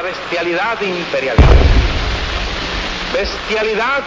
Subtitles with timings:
[0.00, 1.46] la bestialidad imperialista.
[3.12, 4.02] Bestialidad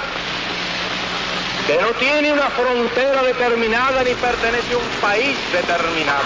[1.67, 6.24] que no tiene una frontera determinada ni pertenece a un país determinado.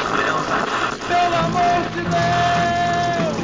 [1.10, 3.38] ¡Pelo amor de Deus!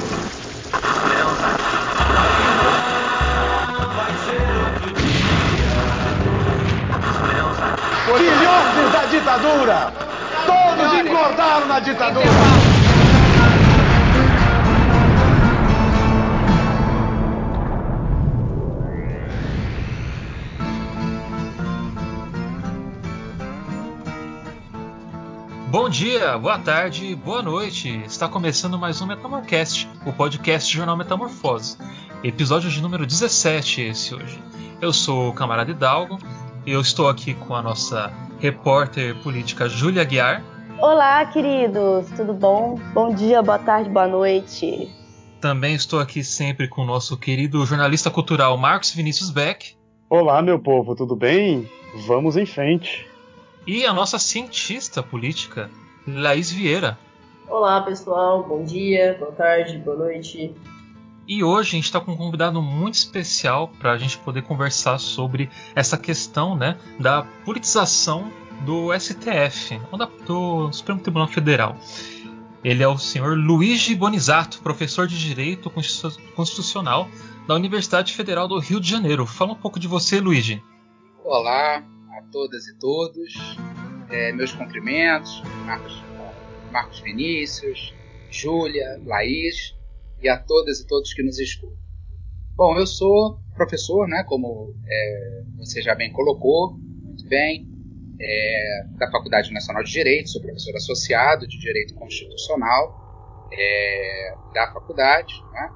[8.17, 9.91] Filhotes da ditadura!
[10.45, 12.62] Todos engordaram na ditadura!
[25.93, 28.01] Dia, boa tarde, boa noite.
[28.03, 31.77] Está começando mais um Metamorcast, o podcast do Jornal Metamorfose.
[32.23, 34.41] Episódio de número 17 esse hoje.
[34.81, 36.17] Eu sou o camarada Hidalgo
[36.65, 40.43] e eu estou aqui com a nossa repórter política Júlia Guiar.
[40.79, 42.73] Olá, queridos, tudo bom?
[42.91, 44.89] Bom dia, boa tarde, boa noite.
[45.39, 49.75] Também estou aqui sempre com o nosso querido jornalista cultural Marcos Vinícius Beck.
[50.09, 51.69] Olá, meu povo, tudo bem?
[52.07, 53.13] Vamos em frente
[53.65, 55.69] e a nossa cientista política,
[56.07, 56.97] Laís Vieira.
[57.47, 58.43] Olá, pessoal.
[58.43, 60.53] Bom dia, boa tarde, boa noite.
[61.27, 64.97] E hoje a gente está com um convidado muito especial para a gente poder conversar
[64.97, 68.29] sobre essa questão né, da politização
[68.65, 71.77] do STF, ou do Supremo Tribunal Federal.
[72.63, 77.09] Ele é o senhor Luigi Bonizato, professor de Direito Constitucional
[77.47, 79.25] da Universidade Federal do Rio de Janeiro.
[79.25, 80.63] Fala um pouco de você, Luigi.
[81.23, 81.83] Olá,
[82.17, 83.33] a todas e todos.
[84.13, 86.03] É, meus cumprimentos, Marcos,
[86.71, 87.95] Marcos Vinícius,
[88.29, 89.75] Júlia, Laís
[90.21, 91.75] e a todas e todos que nos escutam.
[92.55, 97.67] Bom, eu sou professor, né, como é, você já bem colocou, muito bem,
[98.21, 105.33] é, da Faculdade Nacional de Direito, sou professor associado de Direito Constitucional é, da faculdade,
[105.53, 105.69] né,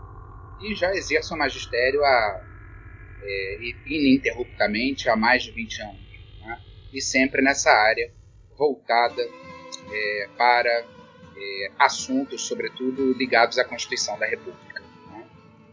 [0.61, 2.45] e já exerço o magistério há,
[3.19, 6.07] é, ininterruptamente há mais de 20 anos
[6.93, 8.11] e sempre nessa área
[8.57, 9.21] voltada
[9.91, 14.81] é, para é, assuntos, sobretudo ligados à Constituição da República.
[15.11, 15.25] Né?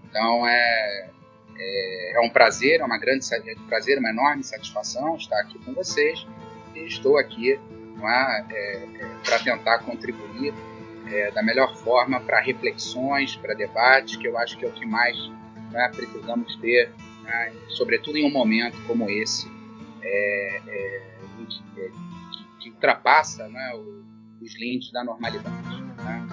[0.05, 1.11] Então é,
[1.57, 5.59] é, é, um prazer, é uma grande é um prazer, uma enorme satisfação estar aqui
[5.61, 6.27] com vocês
[6.75, 7.61] e estou aqui é,
[9.25, 10.53] para tentar contribuir
[11.33, 15.17] da melhor forma para reflexões, para debates, que eu acho que é o que mais
[15.95, 16.91] precisamos ter,
[17.23, 19.47] né, sobretudo em um momento como esse,
[20.03, 21.03] é, é,
[22.65, 23.73] que, ultrapassa né,
[24.41, 25.49] os limites da normalidade.
[25.49, 26.29] Né?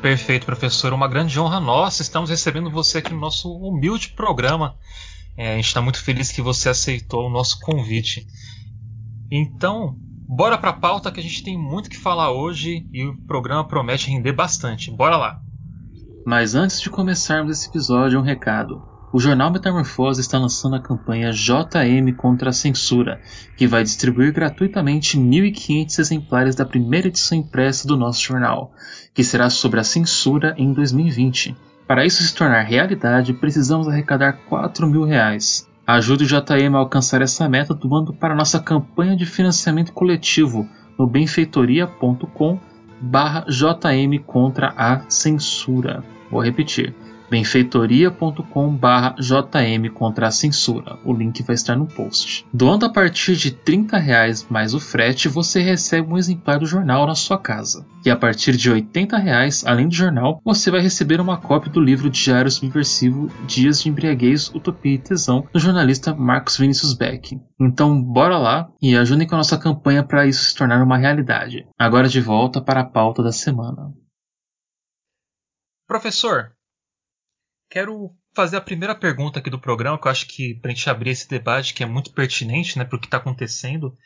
[0.00, 0.92] Perfeito, professor.
[0.92, 2.02] Uma grande honra nossa.
[2.02, 4.76] Estamos recebendo você aqui no nosso humilde programa.
[5.36, 8.26] É, a gente está muito feliz que você aceitou o nosso convite.
[9.30, 9.96] Então,
[10.28, 13.66] bora para a pauta que a gente tem muito que falar hoje e o programa
[13.66, 14.90] promete render bastante.
[14.90, 15.40] Bora lá!
[16.26, 18.91] Mas antes de começarmos esse episódio, um recado.
[19.12, 23.20] O jornal Metamorfose está lançando a campanha JM contra a Censura,
[23.58, 28.72] que vai distribuir gratuitamente 1.500 exemplares da primeira edição impressa do nosso jornal,
[29.12, 31.54] que será sobre a censura em 2020.
[31.86, 35.68] Para isso se tornar realidade, precisamos arrecadar 4 mil reais.
[35.86, 40.66] Ajude o JM a alcançar essa meta doando para nossa campanha de financiamento coletivo
[40.98, 42.58] no benfeitoria.com
[42.98, 46.02] barra JM contra a censura.
[46.30, 46.94] Vou repetir
[47.32, 50.98] benfeitoria.com/jm contra a censura.
[51.02, 52.44] O link vai estar no post.
[52.52, 57.06] Doando a partir de 30 reais mais o frete, você recebe um exemplar do jornal
[57.06, 57.86] na sua casa.
[58.04, 61.80] E a partir de 80 reais, além do jornal, você vai receber uma cópia do
[61.80, 67.40] livro Diário Subversivo Dias de Embriaguez, Utopia e Tesão, do jornalista Marcos Vinícius Beck.
[67.58, 71.66] Então, bora lá e ajudem com a nossa campanha para isso se tornar uma realidade.
[71.78, 73.90] Agora de volta para a pauta da semana.
[75.86, 76.51] Professor,
[77.72, 80.90] Quero fazer a primeira pergunta aqui do programa, que eu acho que para a gente
[80.90, 83.96] abrir esse debate, que é muito pertinente né, para o que está acontecendo.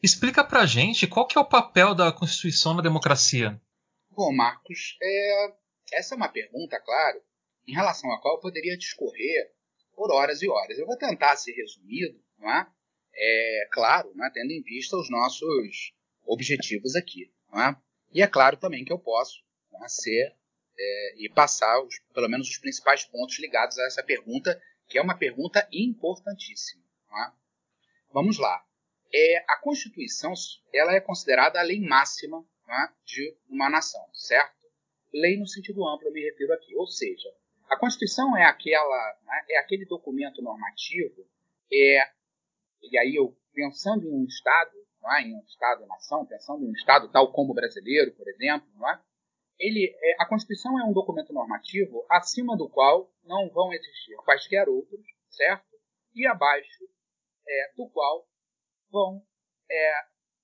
[0.00, 3.60] Explica para a gente qual que é o papel da Constituição na democracia.
[4.08, 5.52] Bom, Marcos, é,
[5.94, 7.20] essa é uma pergunta, claro,
[7.66, 9.50] em relação à qual eu poderia discorrer
[9.96, 10.78] por horas e horas.
[10.78, 12.68] Eu vou tentar ser resumido, não é?
[13.16, 14.30] é claro, é?
[14.30, 15.92] tendo em vista os nossos
[16.24, 17.32] objetivos aqui.
[17.52, 17.76] Não é?
[18.12, 19.42] E é claro também que eu posso
[19.82, 19.88] é?
[19.88, 20.36] ser
[20.78, 25.02] é, e passar os, pelo menos os principais pontos ligados a essa pergunta, que é
[25.02, 26.82] uma pergunta importantíssima.
[27.10, 27.32] É?
[28.12, 28.64] Vamos lá.
[29.14, 30.32] É, a Constituição
[30.72, 34.62] ela é considerada a lei máxima é, de uma nação, certo?
[35.12, 37.28] Lei no sentido amplo eu me refiro aqui, ou seja,
[37.68, 41.26] a Constituição é aquela né, é aquele documento normativo
[41.70, 42.10] é
[42.82, 44.76] e aí eu pensando em um Estado,
[45.16, 45.22] é?
[45.22, 49.00] em um Estado-nação, pensando em um Estado tal como o brasileiro, por exemplo, não é?
[49.62, 54.68] Ele, é, a Constituição é um documento normativo acima do qual não vão existir quaisquer
[54.68, 55.00] outros,
[55.30, 55.78] certo?
[56.14, 56.84] E abaixo
[57.48, 58.26] é, do qual
[58.90, 59.24] vão
[59.70, 59.92] é,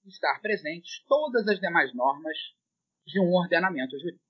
[0.07, 2.39] estar presentes todas as demais normas
[3.05, 4.25] de um ordenamento jurídico.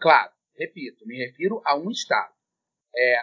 [0.00, 2.34] Claro, repito, me refiro a um Estado.
[2.96, 3.18] É,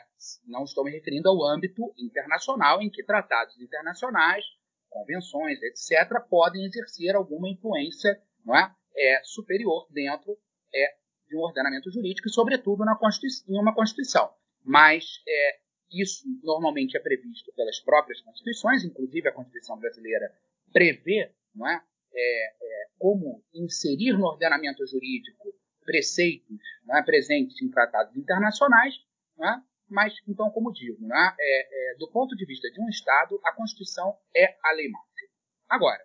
[0.46, 4.46] não estou me referindo ao âmbito internacional, em que tratados internacionais,
[4.92, 10.38] convenções, etc., podem exercer alguma influência não é, é superior dentro
[10.74, 10.96] é,
[11.28, 14.34] de um ordenamento jurídico e, sobretudo, na Constituição, em uma Constituição.
[14.64, 15.60] Mas é,
[15.92, 20.34] isso normalmente é previsto pelas próprias Constituições, inclusive a Constituição brasileira
[20.72, 21.84] prevê não é,
[22.14, 25.54] é, é como inserir no ordenamento jurídico
[25.86, 26.60] preceitos
[26.90, 28.96] é, presentes em tratados internacionais,
[29.40, 29.62] é?
[29.90, 34.18] mas, então, como digo, é, é, do ponto de vista de um Estado, a Constituição
[34.36, 35.30] é a lei máxima.
[35.70, 36.04] Agora,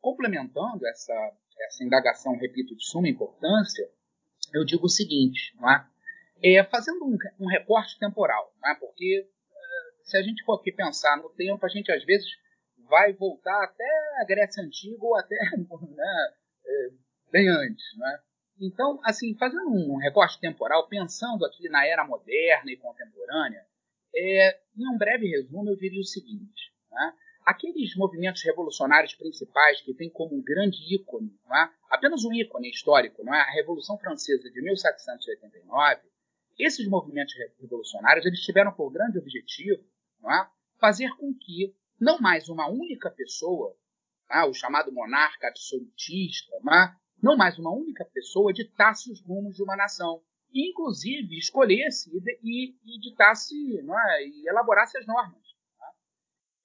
[0.00, 1.12] complementando essa,
[1.66, 3.88] essa indagação, repito, de suma importância,
[4.52, 5.86] eu digo o seguinte, não é?
[6.42, 8.74] é fazendo um, um recorte temporal, não é?
[8.74, 12.26] porque uh, se a gente for aqui pensar no tempo, a gente às vezes
[12.88, 16.34] vai voltar até a Grécia Antiga ou até né,
[16.66, 16.88] é,
[17.30, 17.84] bem antes.
[18.02, 18.20] É?
[18.60, 23.64] Então, assim, fazendo um recorte temporal, pensando aqui na era moderna e contemporânea,
[24.14, 27.14] é, em um breve resumo, eu diria o seguinte: né?
[27.50, 31.68] Aqueles movimentos revolucionários principais que têm como um grande ícone, é?
[31.90, 33.40] apenas um ícone histórico, é?
[33.40, 36.00] a Revolução Francesa de 1789,
[36.56, 39.82] esses movimentos revolucionários eles tiveram por grande objetivo
[40.24, 40.46] é?
[40.78, 43.76] fazer com que não mais uma única pessoa,
[44.30, 44.44] é?
[44.44, 46.94] o chamado monarca absolutista, é?
[47.20, 50.22] não mais uma única pessoa ditasse os rumos de uma nação,
[50.52, 54.24] e inclusive escolhesse e, e, e ditasse é?
[54.24, 55.49] e elaborasse as normas.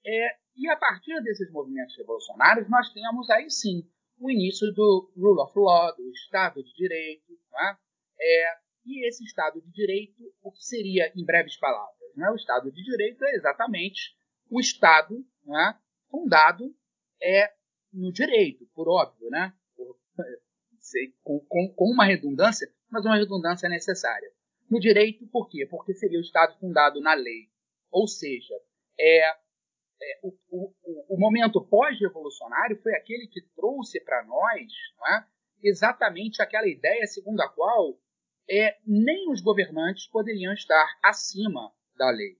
[0.05, 5.41] É, e a partir desses movimentos revolucionários, nós temos aí sim o início do rule
[5.41, 7.33] of law, do Estado de Direito.
[7.59, 7.77] É?
[8.19, 12.15] É, e esse Estado de Direito, o que seria, em breves palavras?
[12.15, 12.29] Né?
[12.29, 14.15] O Estado de Direito é exatamente
[14.49, 15.75] o Estado é?
[16.09, 16.73] fundado
[17.21, 17.51] é,
[17.91, 19.53] no direito, por óbvio, né?
[19.75, 19.97] Por,
[20.79, 24.29] sei, com, com, com uma redundância, mas uma redundância necessária.
[24.69, 25.65] No direito, por quê?
[25.69, 27.49] Porque seria o Estado fundado na lei.
[27.91, 28.53] Ou seja,
[28.99, 29.44] é,
[30.01, 34.71] é, o, o, o, momento pós-revolucionário foi aquele que trouxe para nós
[35.09, 35.23] é,
[35.63, 37.97] exatamente aquela ideia segundo a qual
[38.49, 42.37] é, nem os governantes poderiam estar acima da lei.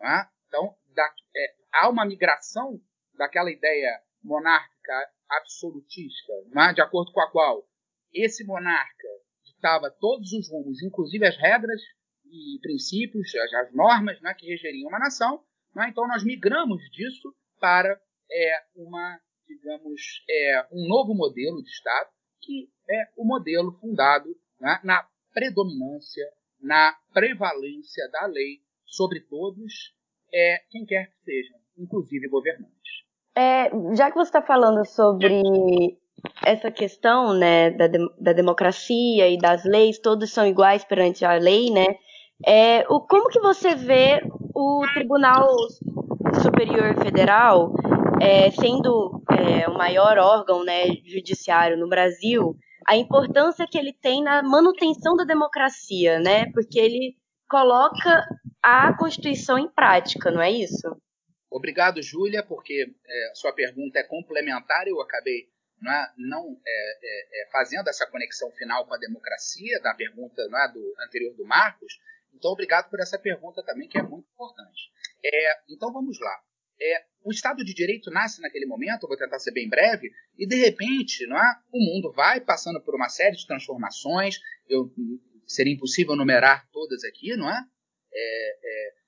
[0.00, 0.28] É?
[0.46, 1.04] Então, da,
[1.36, 2.80] é, há uma migração
[3.14, 6.72] daquela ideia monárquica absolutista, é?
[6.72, 7.66] de acordo com a qual
[8.12, 9.08] esse monarca
[9.44, 11.80] ditava todos os rumos, inclusive as regras
[12.24, 15.42] e princípios, as, as normas é, que regeriam uma nação,
[15.74, 15.88] né?
[15.90, 17.98] Então nós migramos disso para
[18.30, 22.10] é, uma, digamos, é, um novo modelo de Estado,
[22.40, 24.28] que é o modelo fundado
[24.60, 26.24] né, na predominância,
[26.60, 29.94] na prevalência da lei sobre todos,
[30.32, 33.04] é, quem quer que sejam, inclusive governantes.
[33.36, 35.42] É, já que você está falando sobre
[36.44, 37.86] essa questão né, da,
[38.18, 41.86] da democracia e das leis, todos são iguais perante a lei, né?
[42.44, 44.20] É, o, como que você vê
[44.58, 45.46] o Tribunal
[46.42, 47.72] Superior Federal,
[48.20, 54.20] é, sendo é, o maior órgão né, judiciário no Brasil, a importância que ele tem
[54.20, 56.50] na manutenção da democracia, né?
[56.52, 57.14] Porque ele
[57.48, 58.26] coloca
[58.60, 60.88] a Constituição em prática, não é isso?
[61.48, 64.88] Obrigado, Júlia, porque é, sua pergunta é complementar.
[64.88, 65.48] Eu acabei
[65.80, 70.72] não, é, não é, é, fazendo essa conexão final com a democracia, da pergunta é,
[70.72, 72.00] do anterior do Marcos.
[72.34, 74.90] Então, obrigado por essa pergunta também, que é muito importante.
[75.24, 76.40] É, então, vamos lá.
[76.80, 80.54] É, o Estado de Direito nasce naquele momento, vou tentar ser bem breve, e de
[80.54, 84.38] repente não é, o mundo vai passando por uma série de transformações.
[84.68, 84.92] Eu,
[85.46, 87.64] seria impossível numerar todas aqui, não é?
[88.12, 88.98] é, é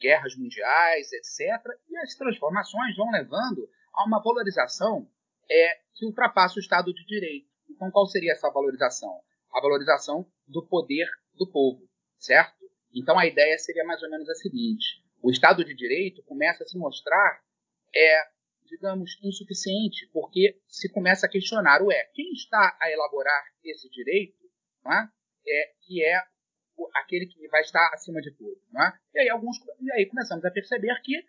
[0.00, 1.62] guerras mundiais, etc.
[1.88, 5.08] E as transformações vão levando a uma valorização
[5.50, 7.48] é, que ultrapassa o Estado de Direito.
[7.70, 9.20] Então, qual seria essa valorização?
[9.52, 12.55] A valorização do poder do povo, certo?
[12.96, 16.66] Então a ideia seria mais ou menos a seguinte: o Estado de Direito começa a
[16.66, 17.42] se mostrar,
[17.94, 18.22] é,
[18.64, 24.42] digamos, insuficiente, porque se começa a questionar, ué, quem está a elaborar esse direito,
[24.86, 25.08] é?
[25.48, 25.72] é?
[25.82, 26.22] que é
[26.94, 28.58] aquele que vai estar acima de tudo.
[28.78, 28.92] É?
[29.14, 31.22] E, aí alguns, e aí começamos a perceber que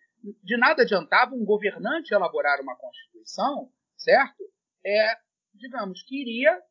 [0.44, 4.44] de nada adiantava um governante elaborar uma Constituição, certo?
[4.86, 5.16] É,
[5.54, 6.62] digamos, que iria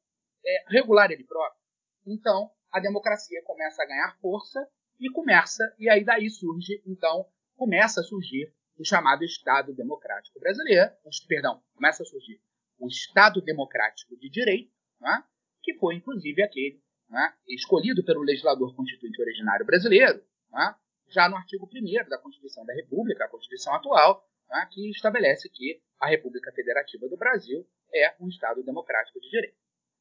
[0.44, 1.60] é, regular ele próprio.
[2.06, 4.66] Então, a democracia começa a ganhar força
[4.98, 7.26] e começa, e aí daí surge, então,
[7.56, 10.90] começa a surgir o chamado Estado Democrático Brasileiro,
[11.28, 12.40] perdão, começa a surgir
[12.78, 15.24] o Estado Democrático de Direito, né,
[15.62, 20.74] que foi inclusive aquele né, escolhido pelo legislador constituinte originário brasileiro, né,
[21.08, 25.80] já no artigo 1 da Constituição da República, a Constituição atual, né, que estabelece que
[25.98, 29.56] a República Federativa do Brasil é um Estado democrático de direito.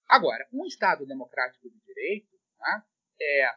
[0.08, 2.84] Agora, um Estado democrático de direito né,
[3.22, 3.50] é,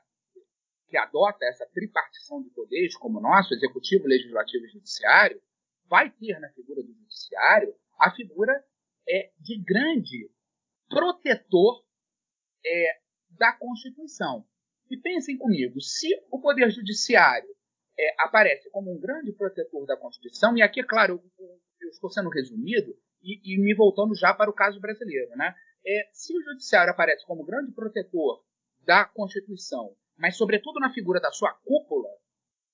[0.89, 5.41] que adota essa tripartição de poderes como o nosso, executivo, legislativo e judiciário,
[5.87, 8.65] vai ter na figura do judiciário a figura
[9.09, 10.31] é, de grande
[10.89, 11.85] protetor
[12.65, 14.45] é, da Constituição.
[14.91, 17.49] E pensem comigo, se o Poder Judiciário
[17.99, 22.11] é, aparece como um grande protetor da Constituição, e aqui, é claro, eu, eu estou
[22.11, 25.55] sendo resumido e, e, me voltando já para o caso brasileiro, né?
[25.87, 28.43] É, se o Judiciário aparece como grande protetor
[28.85, 32.09] da Constituição, mas sobretudo na figura da sua cúpula,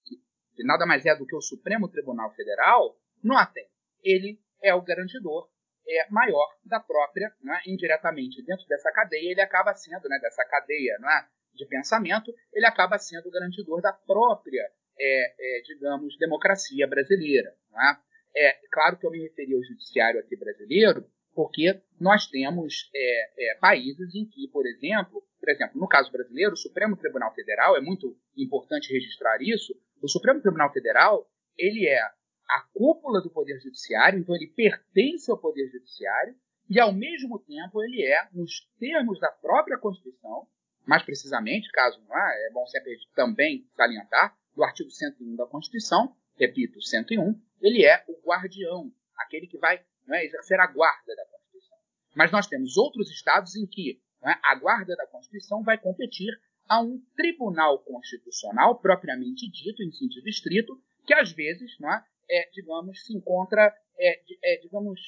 [0.05, 3.67] que, nada mais é do que o Supremo Tribunal Federal, notem,
[4.03, 5.49] ele é o garantidor
[5.87, 10.97] é, maior da própria, né, indiretamente dentro dessa cadeia, ele acaba sendo, né, dessa cadeia
[10.99, 14.63] né, de pensamento, ele acaba sendo o garantidor da própria,
[14.99, 17.55] é, é, digamos, democracia brasileira.
[17.71, 17.99] Né?
[18.37, 23.59] É claro que eu me referi ao judiciário aqui brasileiro, porque nós temos é, é,
[23.59, 27.81] países em que, por exemplo, por exemplo, no caso brasileiro, o Supremo Tribunal Federal, é
[27.81, 34.19] muito importante registrar isso, o Supremo Tribunal Federal, ele é a cúpula do Poder Judiciário,
[34.19, 36.35] então ele pertence ao Poder Judiciário,
[36.69, 40.47] e ao mesmo tempo ele é, nos termos da própria Constituição,
[40.87, 46.14] mais precisamente, caso não é, é bom sempre também salientar, do artigo 101 da Constituição,
[46.38, 51.79] repito, 101, ele é o guardião, aquele que vai é, exercer a guarda da Constituição.
[52.15, 56.33] Mas nós temos outros estados em que é, a guarda da Constituição vai competir
[56.69, 63.05] a um tribunal constitucional propriamente dito, em sentido estrito, que às vezes é, é, digamos,
[63.05, 65.01] se encontra, é, é, digamos,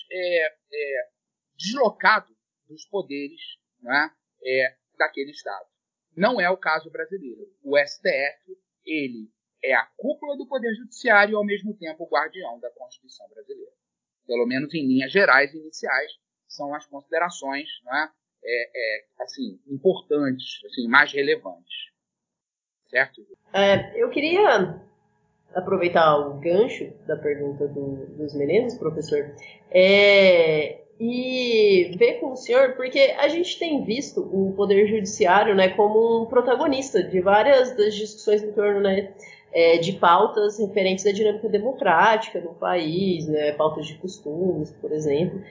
[1.56, 2.34] deslocado
[2.68, 3.40] dos poderes
[3.80, 4.10] né,
[4.98, 5.66] daquele Estado.
[6.14, 7.46] Não é o caso brasileiro.
[7.62, 9.30] O STF, ele
[9.62, 13.72] é a cúpula do Poder Judiciário e, ao mesmo tempo, o guardião da Constituição brasileira.
[14.26, 16.12] Pelo menos em linhas gerais iniciais,
[16.48, 18.08] são as considerações né,
[18.44, 21.74] é, é, assim, importantes, assim, mais relevantes.
[22.88, 23.26] Certo?
[23.52, 24.80] É, eu queria
[25.54, 29.34] aproveitar o gancho da pergunta do, dos meninos, professor,
[29.70, 35.70] é, e ver com o senhor, porque a gente tem visto o Poder Judiciário né,
[35.70, 39.14] como um protagonista de várias das discussões em torno né,
[39.56, 45.42] é, de pautas referentes à dinâmica democrática no país, né, pautas de costumes, por exemplo.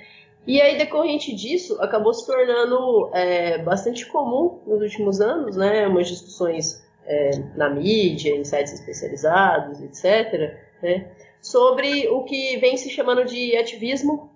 [0.46, 6.08] E aí, decorrente disso, acabou se tornando é, bastante comum nos últimos anos, né, umas
[6.08, 11.10] discussões é, na mídia, em sites especializados, etc., né,
[11.42, 14.30] sobre o que vem se chamando de ativismo,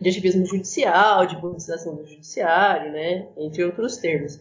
[0.00, 4.40] de ativismo judicial, de politização do judiciário, né, entre outros termos.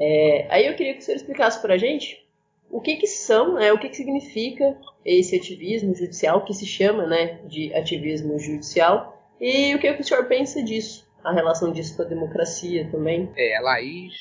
[0.00, 2.23] É, aí eu queria que o senhor explicasse para a gente
[2.70, 7.06] o que, que são, né, o que, que significa esse ativismo judicial, que se chama
[7.06, 11.96] né, de ativismo judicial, e o que, que o senhor pensa disso, a relação disso
[11.96, 13.32] com a democracia também.
[13.36, 14.14] É, Laís,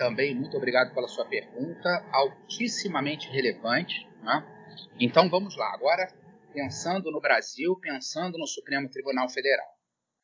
[0.00, 4.08] também muito obrigado pela sua pergunta, altissimamente relevante.
[4.22, 4.88] Né?
[4.98, 6.10] Então vamos lá, agora
[6.54, 9.68] pensando no Brasil, pensando no Supremo Tribunal Federal.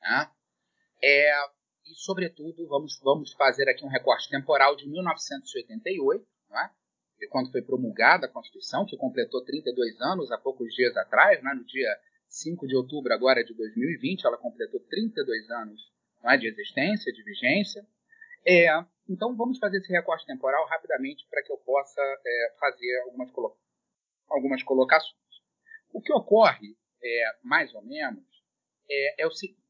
[0.00, 0.30] Né?
[1.04, 1.30] É,
[1.84, 6.70] e, sobretudo, vamos, vamos fazer aqui um recorte temporal de 1988, né?
[7.30, 11.54] Quando foi promulgada a Constituição, que completou 32 anos há poucos dias atrás, né?
[11.54, 11.88] no dia
[12.28, 15.80] 5 de outubro agora de 2020, ela completou 32 anos
[16.22, 16.36] né?
[16.36, 17.86] de existência, de vigência.
[18.46, 18.68] É,
[19.08, 23.56] então vamos fazer esse recorte temporal rapidamente para que eu possa é, fazer algumas, colo
[24.28, 25.16] algumas colocações.
[25.92, 28.24] O que ocorre, é, mais ou menos,
[28.90, 29.60] é, é o seguinte: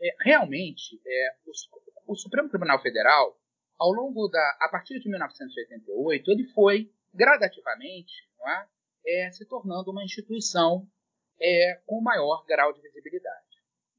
[0.00, 3.38] é, realmente, é, o, o, Supremo Tribunal Federal,
[3.78, 8.12] ao longo da, a partir de 1988, ele foi gradativamente
[9.06, 10.86] é, se tornando uma instituição
[11.86, 13.44] com maior grau de visibilidade.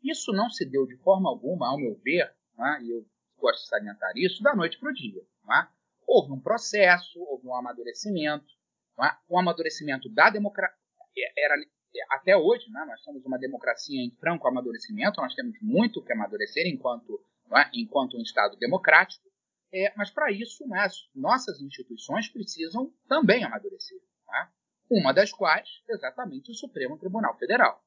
[0.03, 2.31] Isso não se deu de forma alguma, ao meu ver,
[2.81, 3.05] e eu
[3.37, 5.21] gosto de salientar isso, da noite para o dia.
[5.21, 5.67] É?
[6.07, 8.45] Houve um processo, houve um amadurecimento,
[8.99, 9.11] é?
[9.29, 10.75] um amadurecimento da democracia.
[11.37, 11.55] Era,
[12.11, 16.67] até hoje, né, nós somos uma democracia em franco amadurecimento, nós temos muito que amadurecer
[16.67, 17.19] enquanto,
[17.55, 17.69] é?
[17.73, 19.25] enquanto um Estado democrático,
[19.75, 23.99] é, mas para isso né, as nossas instituições precisam também amadurecer.
[24.33, 24.47] É?
[24.89, 27.83] Uma das quais, exatamente, o Supremo Tribunal Federal.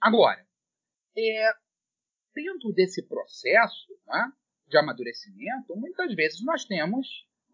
[0.00, 0.44] Agora,
[1.16, 1.52] é,
[2.34, 4.32] dentro desse processo, né,
[4.66, 7.06] de amadurecimento, muitas vezes nós temos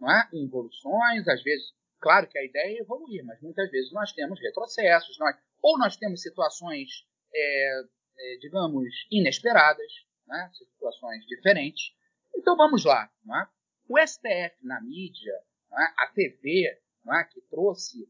[0.02, 4.40] é, involuções, às vezes, claro que a ideia é evoluir, mas muitas vezes nós temos
[4.40, 6.88] retrocessos, nós, ou nós temos situações,
[7.34, 7.82] é,
[8.18, 9.92] é, digamos, inesperadas,
[10.26, 11.92] né, situações diferentes.
[12.34, 13.10] Então, vamos lá.
[13.28, 13.48] É?
[13.88, 15.32] O STF na mídia,
[15.72, 16.04] é?
[16.04, 17.24] a TV, é?
[17.24, 18.08] que trouxe,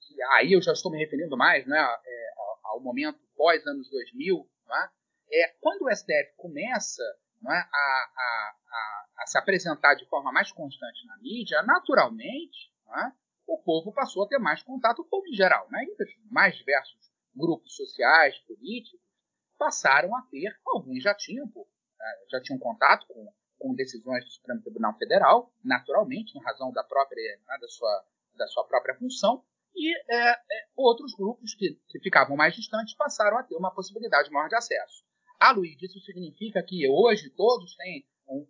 [0.00, 1.78] que, aí eu já estou me referindo mais é?
[1.78, 5.42] é, ao, momento pós anos 2000, é?
[5.42, 7.02] é, quando o STF começa
[7.46, 12.72] a, a, a, a, se apresentar de forma mais constante na mídia, naturalmente
[13.46, 15.68] o povo passou a ter mais contato com o geral.
[15.70, 15.84] Né?
[15.84, 16.96] E os mais diversos
[17.34, 19.00] grupos sociais, políticos,
[19.58, 24.60] passaram a ter, alguns já tinham, é, já tinham contato com, com decisões do Supremo
[24.60, 28.04] Tribunal Federal, naturalmente, em razão da própria, né, da, sua,
[28.36, 30.36] da sua própria função, e é, é,
[30.76, 35.04] outros grupos que, que ficavam mais distantes passaram a ter uma possibilidade maior de acesso.
[35.40, 38.04] Ah, Luiz, isso significa que hoje todos têm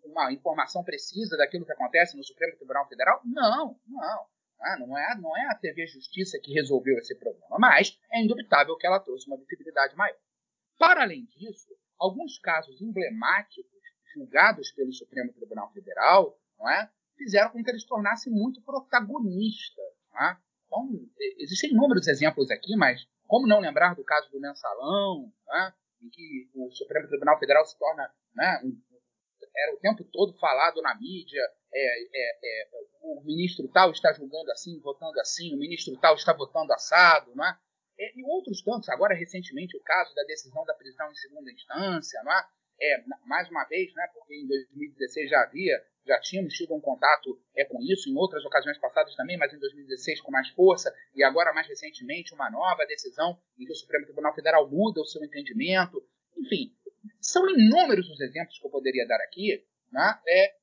[0.04, 3.20] uma informação precisa daquilo que acontece no Supremo Tribunal Federal?
[3.24, 4.26] Não, não.
[4.60, 8.76] Ah, não, é, não é a TV Justiça que resolveu esse problema, mas é indubitável
[8.76, 10.16] que ela trouxe uma visibilidade maior.
[10.78, 13.81] Para além disso, alguns casos emblemáticos
[14.14, 19.84] julgados pelo Supremo Tribunal Federal não é, fizeram com que eles tornassem muito protagonistas.
[20.20, 20.36] É?
[20.66, 20.88] Então,
[21.38, 25.72] existem inúmeros exemplos aqui, mas como não lembrar do caso do mensalão, é?
[26.02, 28.10] em que o Supremo Tribunal Federal se torna
[28.64, 28.78] um,
[29.54, 31.42] era o tempo todo falado na mídia,
[31.72, 32.68] é, é, é,
[33.02, 37.44] o ministro tal está julgando assim, votando assim, o ministro tal está votando assado, não
[37.44, 37.58] é?
[37.98, 42.22] é e outros tantos, agora recentemente o caso da decisão da prisão em segunda instância,
[42.22, 42.46] não é?
[42.80, 47.40] É mais uma vez, né, porque em 2016 já havia, já tínhamos tido um contato
[47.56, 51.22] é, com isso, em outras ocasiões passadas também, mas em 2016 com mais força, e
[51.22, 55.22] agora mais recentemente uma nova decisão em que o Supremo Tribunal Federal muda o seu
[55.24, 56.02] entendimento.
[56.36, 56.74] Enfim,
[57.20, 60.54] são inúmeros os exemplos que eu poderia dar aqui né, é,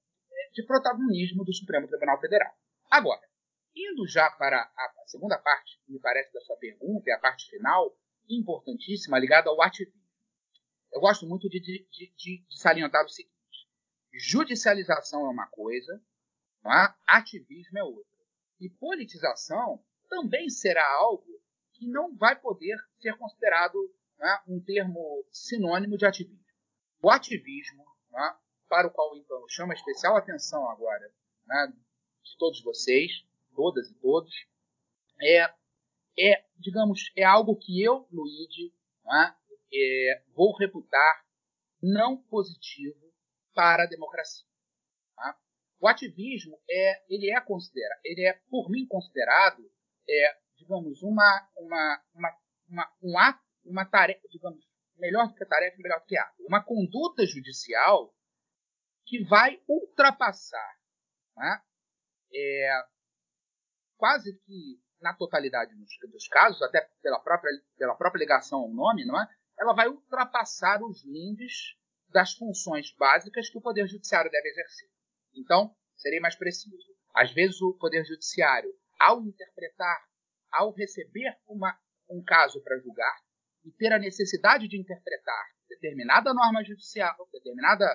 [0.53, 2.53] de protagonismo do Supremo Tribunal Federal.
[2.91, 3.21] Agora,
[3.75, 7.95] indo já para a segunda parte, me parece, da sua pergunta, e a parte final,
[8.27, 9.98] importantíssima, ligada ao ativismo.
[10.91, 13.35] Eu gosto muito de, de, de, de salientar o seguinte:
[14.13, 16.01] judicialização é uma coisa,
[16.65, 16.93] é?
[17.07, 18.05] ativismo é outra.
[18.59, 21.39] E politização também será algo
[21.73, 23.77] que não vai poder ser considerado
[24.17, 26.43] né, um termo sinônimo de ativismo.
[27.01, 31.09] O ativismo, né, para o qual então chama especial atenção agora
[31.45, 31.73] né,
[32.21, 33.25] de todos vocês,
[33.55, 34.33] todas e todos,
[35.21, 35.53] é,
[36.17, 38.07] é digamos, é algo que eu,
[39.05, 39.35] né,
[39.73, 41.25] é, vou reputar
[41.81, 43.13] não positivo
[43.53, 44.47] para a democracia.
[45.15, 45.37] Tá?
[45.79, 49.69] O ativismo é, ele é considerado, ele é por mim considerado,
[50.07, 54.65] é, digamos, uma, uma, uma, uma, um ato, uma tarefa, digamos,
[54.97, 58.13] melhor do que tarefa, melhor do que ato, uma conduta judicial
[59.05, 60.77] que vai ultrapassar,
[61.35, 61.61] né,
[62.33, 62.83] é,
[63.97, 69.19] quase que na totalidade dos casos, até pela própria, pela própria ligação ao nome, não
[69.19, 69.27] é?
[69.59, 71.75] Ela vai ultrapassar os limites
[72.09, 74.89] das funções básicas que o Poder Judiciário deve exercer.
[75.35, 76.75] Então, serei mais preciso.
[77.13, 80.07] Às vezes, o Poder Judiciário, ao interpretar,
[80.51, 81.77] ao receber uma,
[82.09, 83.19] um caso para julgar
[83.63, 87.85] e ter a necessidade de interpretar determinada norma judicial, determinada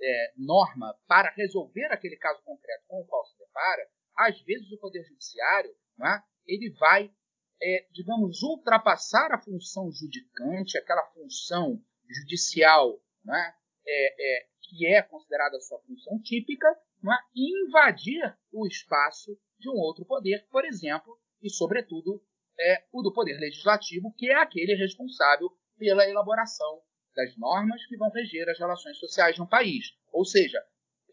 [0.00, 4.78] é, norma para resolver aquele caso concreto com o qual se depara, às vezes o
[4.78, 5.70] Poder Judiciário
[6.02, 7.10] é, ele vai,
[7.60, 13.54] é, digamos, ultrapassar a função judicante, aquela função judicial é,
[13.86, 20.04] é, que é considerada sua função típica, é, e invadir o espaço de um outro
[20.04, 22.22] poder, por exemplo, e sobretudo
[22.60, 26.82] é, o do Poder Legislativo, que é aquele responsável pela elaboração
[27.14, 29.96] das normas que vão reger as relações sociais um país.
[30.12, 30.58] Ou seja,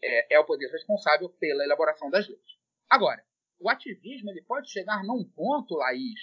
[0.02, 2.56] é, é o poder responsável pela elaboração das leis.
[2.88, 3.24] Agora,
[3.58, 6.20] o ativismo ele pode chegar num ponto, Laís,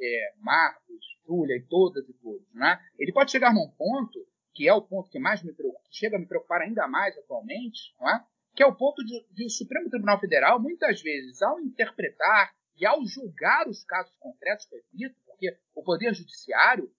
[0.00, 2.80] é, Marcos, Júlia e todas e todos, né?
[2.98, 4.18] ele pode chegar num ponto,
[4.54, 7.16] que é o ponto que mais me preocupa, que chega a me preocupar ainda mais
[7.18, 8.24] atualmente, né?
[8.54, 12.86] que é o ponto de, de o Supremo Tribunal Federal, muitas vezes, ao interpretar e
[12.86, 16.90] ao julgar os casos concretos, repito, porque o Poder Judiciário,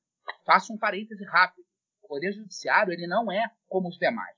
[0.46, 1.66] faça um parêntese rápido,
[2.12, 4.36] Poder Judiciário ele não é como os demais.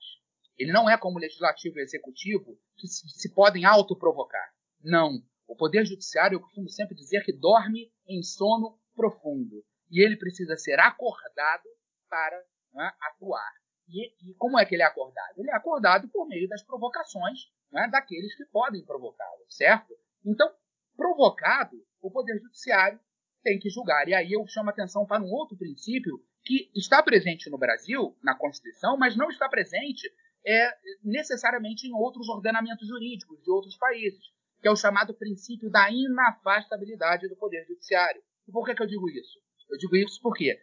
[0.56, 4.54] Ele não é como o Legislativo e o Executivo, que se, se podem autoprovocar.
[4.80, 5.20] Não.
[5.54, 9.64] O Poder Judiciário, eu costumo sempre dizer que dorme em sono profundo.
[9.88, 11.68] E ele precisa ser acordado
[12.10, 12.36] para
[12.72, 13.52] né, atuar.
[13.88, 15.38] E, e, como é que ele é acordado?
[15.38, 19.94] Ele é acordado por meio das provocações né, daqueles que podem provocá-lo, certo?
[20.26, 20.52] Então,
[20.96, 22.98] provocado, o Poder Judiciário
[23.44, 24.08] tem que julgar.
[24.08, 28.18] E aí eu chamo a atenção para um outro princípio que está presente no Brasil,
[28.24, 30.10] na Constituição, mas não está presente
[30.44, 34.33] é, necessariamente em outros ordenamentos jurídicos de outros países,
[34.64, 38.22] que é o chamado princípio da inafastabilidade do Poder Judiciário.
[38.48, 39.38] E por que, que eu digo isso?
[39.68, 40.58] Eu digo isso porque,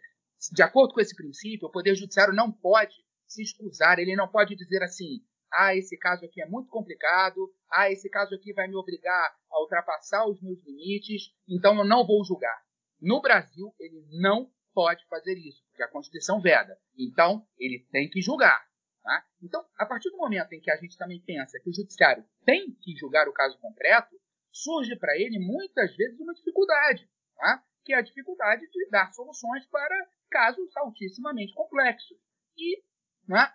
[0.50, 2.96] de acordo com esse princípio, o Poder Judiciário não pode
[3.28, 5.20] se excusar, ele não pode dizer assim:
[5.52, 9.60] ah, esse caso aqui é muito complicado, ah, esse caso aqui vai me obrigar a
[9.60, 12.60] ultrapassar os meus limites, então eu não vou julgar.
[13.00, 16.76] No Brasil, ele não pode fazer isso, porque a Constituição veda.
[16.98, 18.66] Então, ele tem que julgar.
[19.02, 19.24] Tá?
[19.42, 22.72] Então, a partir do momento em que a gente também pensa que o judiciário tem
[22.80, 24.14] que julgar o caso concreto,
[24.52, 27.64] surge para ele muitas vezes uma dificuldade, tá?
[27.84, 32.16] que é a dificuldade de dar soluções para casos altissimamente complexos.
[32.56, 32.80] E
[33.26, 33.52] né,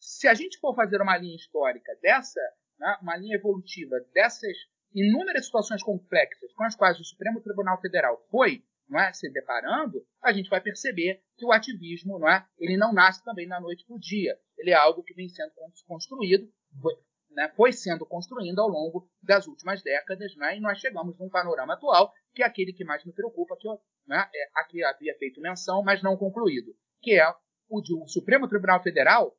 [0.00, 2.40] se a gente for fazer uma linha histórica dessa,
[2.78, 4.56] né, uma linha evolutiva dessas
[4.94, 10.04] inúmeras situações complexas com as quais o Supremo Tribunal Federal foi não é, se deparando,
[10.22, 13.84] a gente vai perceber que o ativismo não é, ele não nasce também na noite
[13.86, 14.38] para dia.
[14.56, 15.52] Ele é algo que vem sendo
[15.86, 16.94] construído, foi,
[17.30, 21.74] né, foi sendo construído ao longo das últimas décadas, né, e nós chegamos num panorama
[21.74, 25.40] atual que é aquele que mais me preocupa, que eu, né, é, aqui havia feito
[25.40, 26.72] menção, mas não concluído,
[27.02, 27.28] que é
[27.68, 29.36] o de o Supremo Tribunal Federal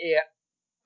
[0.00, 0.28] é,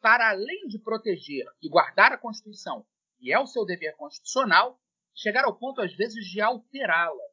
[0.01, 2.87] para além de proteger e guardar a Constituição,
[3.21, 4.79] e é o seu dever constitucional,
[5.15, 7.25] chegar ao ponto, às vezes, de alterá-la.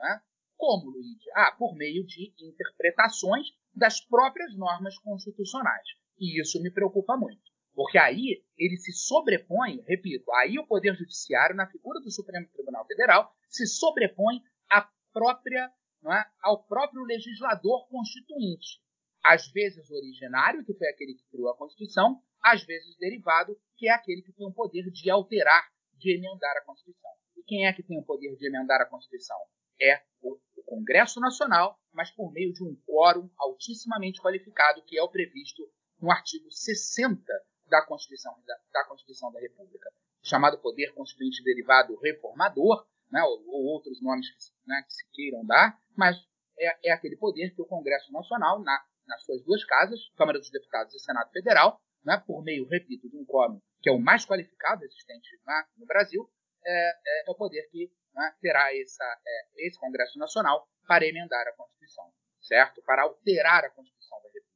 [0.00, 0.20] Né?
[0.56, 1.30] Como, Luigi?
[1.34, 5.86] Ah, por meio de interpretações das próprias normas constitucionais.
[6.18, 7.40] E isso me preocupa muito.
[7.74, 12.84] Porque aí ele se sobrepõe, repito, aí o Poder Judiciário, na figura do Supremo Tribunal
[12.86, 15.72] Federal, se sobrepõe à própria,
[16.06, 18.80] é, ao próprio legislador constituinte
[19.22, 23.92] às vezes originário, que foi aquele que criou a Constituição, às vezes derivado, que é
[23.92, 27.10] aquele que tem o poder de alterar, de emendar a Constituição.
[27.36, 29.36] E quem é que tem o poder de emendar a Constituição?
[29.80, 35.08] É o, Congresso Nacional, mas por meio de um quórum altissimamente qualificado, que é o
[35.08, 35.62] previsto
[36.00, 37.24] no artigo 60
[37.68, 39.90] da Constituição da, da Constituição da República,
[40.22, 45.44] chamado Poder Constituinte Derivado Reformador, né, ou, ou outros nomes que, né, que, se queiram
[45.44, 46.16] dar, mas
[46.58, 50.50] é, é aquele poder que o Congresso Nacional, na nas suas duas casas, Câmara dos
[50.50, 54.24] Deputados e Senado Federal, né, por meio, repito, de um quórum que é o mais
[54.24, 55.28] qualificado existente
[55.76, 56.30] no Brasil,
[56.64, 61.46] é, é, é, o poder que né, terá essa, é, esse Congresso Nacional para emendar
[61.46, 62.82] a Constituição, certo?
[62.82, 64.50] Para alterar a Constituição da República.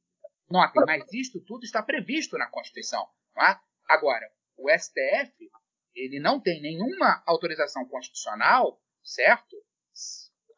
[0.49, 3.07] Notem, mas isto tudo está previsto na Constituição.
[3.37, 3.57] É?
[3.89, 5.49] Agora, o STF
[5.93, 9.55] ele não tem nenhuma autorização constitucional, certo?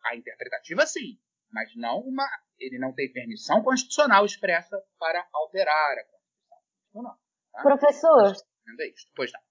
[0.05, 1.19] A interpretativa sim,
[1.51, 2.27] mas não uma
[2.59, 6.57] ele não tem permissão constitucional expressa para alterar a Constituição.
[7.51, 7.61] tá?
[7.61, 8.33] Professor,
[8.79, 9.07] é isso.
[9.15, 9.41] Pois não.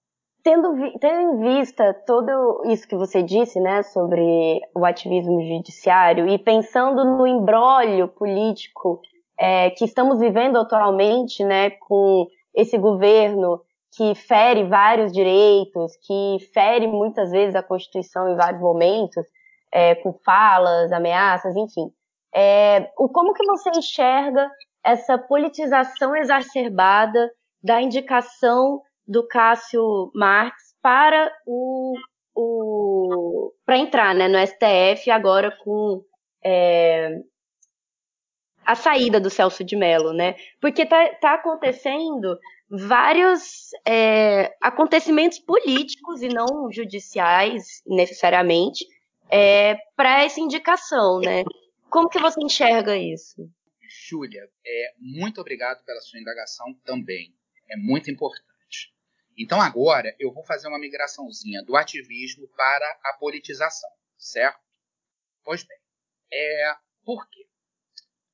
[0.47, 6.39] Tendo, tendo em vista tudo isso que você disse, né, sobre o ativismo judiciário e
[6.39, 9.01] pensando no embrólio político
[9.37, 13.61] é, que estamos vivendo atualmente, né, com esse governo
[13.97, 19.27] que fere vários direitos, que fere muitas vezes a Constituição em vários momentos,
[19.73, 21.91] é, com falas, ameaças, enfim.
[22.33, 24.49] É, o, como que você enxerga
[24.85, 31.95] essa politização exacerbada da indicação do Cássio Marx para o,
[32.35, 36.05] o para entrar né, no STF agora com
[36.45, 37.21] é,
[38.65, 40.35] a saída do Celso de Mello, né?
[40.61, 42.39] Porque está tá acontecendo
[42.69, 48.85] vários é, acontecimentos políticos e não judiciais necessariamente
[49.31, 51.45] é, para essa indicação, né?
[51.89, 53.49] Como que você enxerga isso?
[54.09, 57.33] Júlia, é, muito obrigado pela sua indagação também.
[57.71, 58.56] É muito importante.
[59.37, 64.61] Então agora eu vou fazer uma migraçãozinha do ativismo para a politização, certo?
[65.45, 65.79] Pois bem,
[66.33, 67.47] é, por quê?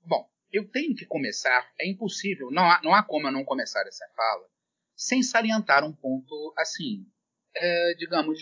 [0.03, 3.87] Bom, eu tenho que começar, é impossível, não há, não há como eu não começar
[3.87, 4.53] essa fala
[4.95, 7.05] sem salientar um ponto, assim,
[7.55, 8.39] é, digamos,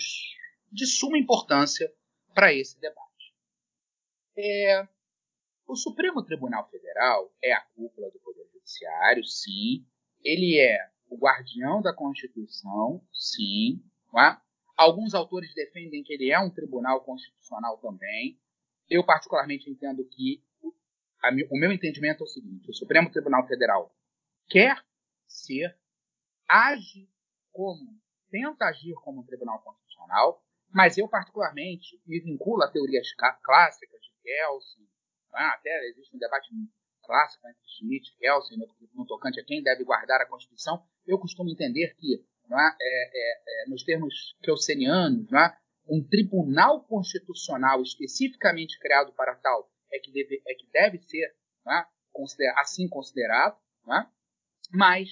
[0.70, 1.90] de suma importância
[2.34, 3.34] para esse debate.
[4.36, 4.86] É,
[5.66, 9.86] o Supremo Tribunal Federal é a cúpula do Poder Judiciário, sim.
[10.22, 13.82] Ele é o guardião da Constituição, sim.
[14.16, 14.40] É?
[14.76, 18.40] Alguns autores defendem que ele é um tribunal constitucional também.
[18.88, 20.42] Eu, particularmente, entendo que
[21.50, 23.94] o meu entendimento é o seguinte: o Supremo Tribunal Federal
[24.48, 24.82] quer
[25.28, 25.76] ser,
[26.48, 27.08] age
[27.52, 30.42] como, tenta agir como um tribunal constitucional,
[30.72, 33.08] mas eu, particularmente, me vinculo a teorias
[33.42, 34.88] clássicas de Kelsen,
[35.32, 36.48] ah, até existe um debate
[37.00, 40.82] clássico entre Schmitt e Kelsen no, no, tocante a quem deve guardar a Constituição.
[41.06, 45.56] Eu costumo entender que, é, é, é, nos termos kelsenianos, é,
[45.88, 51.34] um tribunal constitucional especificamente criado para tal é que deve, é que deve ser
[51.68, 53.58] é, consider, assim considerado,
[53.88, 54.06] é?
[54.72, 55.08] mas,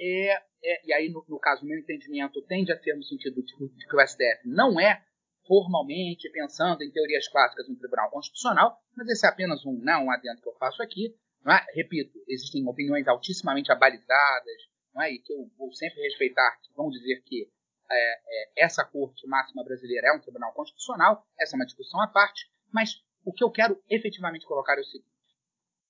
[0.00, 3.86] é, e aí, no, no caso, meu entendimento tende a ser no sentido de, de
[3.86, 5.02] que o STF não é
[5.46, 9.96] formalmente pensando em teorias clássicas no Tribunal Constitucional, mas esse é apenas um, não, né,
[9.98, 11.12] um adendo que eu faço aqui.
[11.46, 11.74] É?
[11.74, 14.62] Repito, existem opiniões altissimamente abalizadas
[14.98, 15.12] é?
[15.12, 17.50] e que eu vou sempre respeitar, que vão dizer que
[17.90, 22.06] é, é, essa Corte Máxima Brasileira é um tribunal constitucional, essa é uma discussão à
[22.06, 25.10] parte, mas o que eu quero efetivamente colocar é o seguinte: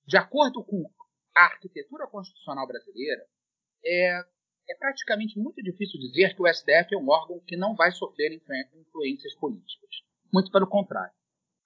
[0.05, 0.89] de acordo com
[1.35, 3.25] a arquitetura constitucional brasileira,
[3.85, 4.19] é,
[4.69, 8.33] é praticamente muito difícil dizer que o STF é um órgão que não vai sofrer
[8.33, 9.89] influências políticas.
[10.33, 11.13] Muito pelo contrário.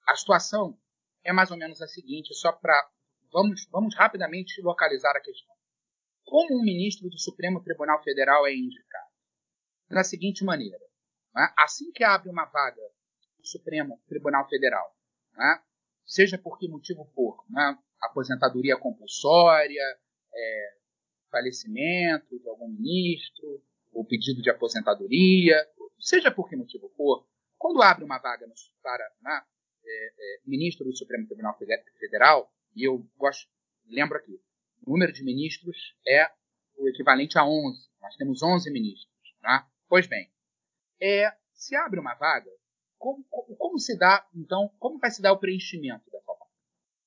[0.08, 0.78] A situação
[1.24, 2.90] é mais ou menos a seguinte, só para.
[3.32, 5.54] Vamos, vamos rapidamente localizar a questão.
[6.24, 9.10] Como um ministro do Supremo Tribunal Federal é indicado?
[9.88, 10.78] Da seguinte maneira:
[11.34, 11.52] né?
[11.56, 12.82] assim que abre uma vaga
[13.38, 14.96] no Supremo Tribunal Federal,
[15.36, 15.62] né?
[16.04, 17.78] seja por que motivo for, né?
[18.00, 19.82] aposentadoria compulsória,
[20.34, 20.76] é,
[21.30, 23.62] falecimento de algum ministro,
[23.92, 25.56] ou pedido de aposentadoria,
[25.98, 27.26] seja por que motivo for,
[27.58, 28.46] quando abre uma vaga
[28.82, 29.42] para né,
[29.84, 31.56] é, é, ministro do Supremo Tribunal
[31.98, 33.50] Federal, e eu gosto,
[33.86, 34.38] lembro aqui,
[34.86, 36.30] o número de ministros é
[36.76, 37.88] o equivalente a 11.
[38.00, 39.10] Nós temos 11 ministros.
[39.42, 39.66] Né?
[39.88, 40.30] Pois bem,
[41.00, 42.50] é, se abre uma vaga,
[42.98, 46.50] como, como, como, se dá, então, como vai se dar o preenchimento dessa vaga?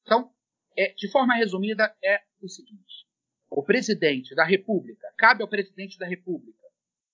[0.02, 0.34] Então,
[0.76, 3.08] é, de forma resumida, é o seguinte:
[3.50, 6.66] o presidente da República, cabe ao presidente da República,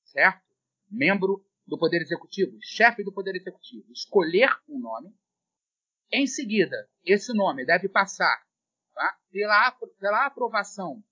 [0.05, 0.43] certo?
[0.89, 5.13] Membro do Poder Executivo, chefe do Poder Executivo, escolher um nome.
[6.11, 8.43] Em seguida, esse nome deve passar
[8.93, 11.03] tá, pela, pela aprovação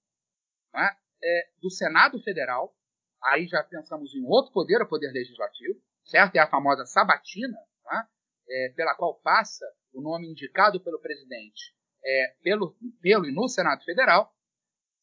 [0.72, 2.76] tá, é, do Senado Federal.
[3.24, 6.36] Aí já pensamos em outro poder, o Poder Legislativo, certo?
[6.36, 8.10] É a famosa sabatina, tá,
[8.50, 11.74] é, pela qual passa o nome indicado pelo presidente
[12.06, 14.34] é, pelo, pelo e no Senado Federal.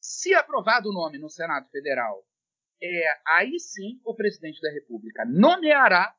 [0.00, 2.24] Se aprovado o nome no Senado Federal,
[2.83, 6.14] é, aí sim o presidente da República nomeará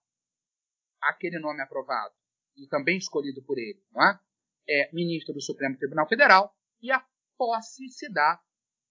[1.01, 2.13] aquele nome aprovado
[2.57, 4.19] e também escolhido por ele, não é?
[4.67, 7.05] é ministro do Supremo Tribunal Federal e a
[7.37, 8.41] posse se dá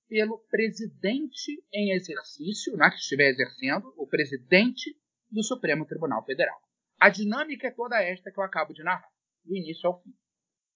[0.09, 4.99] pelo presidente em exercício, né, que estiver exercendo, o presidente
[5.31, 6.61] do Supremo Tribunal Federal.
[6.99, 9.09] A dinâmica é toda esta que eu acabo de narrar,
[9.45, 10.13] do início ao fim.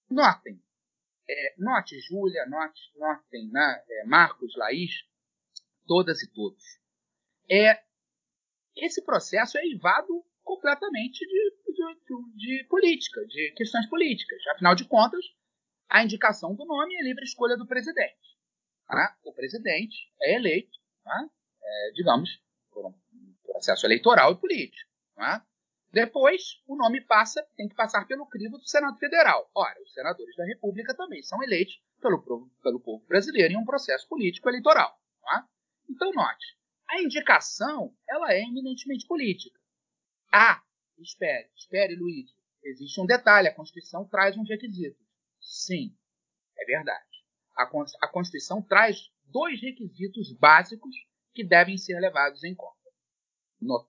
[0.09, 0.63] Notem,
[1.29, 5.03] é, note Júlia, note, notem né, é, Marcos, Laís,
[5.85, 6.63] todas e todos.
[7.49, 7.83] É,
[8.77, 14.39] esse processo é eivado completamente de, de, de, política, de questões políticas.
[14.53, 15.25] Afinal de contas,
[15.89, 18.37] a indicação do nome é livre escolha do presidente.
[18.87, 19.17] Tá?
[19.25, 21.27] O presidente é eleito, tá?
[21.61, 22.29] é, digamos,
[22.71, 22.93] por um
[23.43, 24.89] processo eleitoral e político.
[25.15, 25.43] Tá?
[25.91, 29.49] Depois, o nome passa, tem que passar pelo crivo do Senado Federal.
[29.55, 34.07] Ora, os senadores da República também são eleitos pelo, pelo povo brasileiro em um processo
[34.07, 34.95] político eleitoral.
[35.35, 35.43] É?
[35.89, 36.45] Então, note,
[36.89, 39.59] a indicação ela é eminentemente política.
[40.37, 40.61] Ah,
[40.97, 42.29] espere, espere, Luiz.
[42.61, 45.01] Existe um detalhe: a Constituição traz uns requisitos.
[45.39, 45.95] Sim,
[46.57, 47.05] é verdade.
[47.55, 50.93] A, Constituição traz dois requisitos básicos
[51.33, 52.75] que devem ser levados em conta.
[53.61, 53.87] No,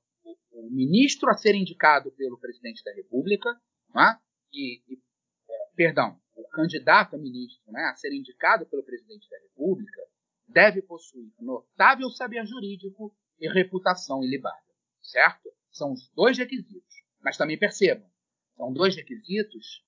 [0.53, 3.51] o ministro a ser indicado pelo presidente da República,
[3.97, 4.17] é?
[4.53, 5.03] e, e
[5.51, 10.01] é, perdão, o candidato a ministro né, a ser indicado pelo presidente da República
[10.47, 14.63] deve possuir notável saber jurídico e reputação ilibada,
[15.03, 15.51] certo?
[15.77, 16.95] São os dois requisitos.
[17.23, 18.09] Mas também percebam,
[18.57, 19.85] são dois requisitos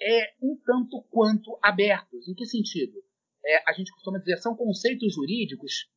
[0.00, 2.28] é um tanto quanto abertos.
[2.28, 3.02] Em que sentido?
[3.44, 5.90] É, a gente costuma dizer são conceitos jurídicos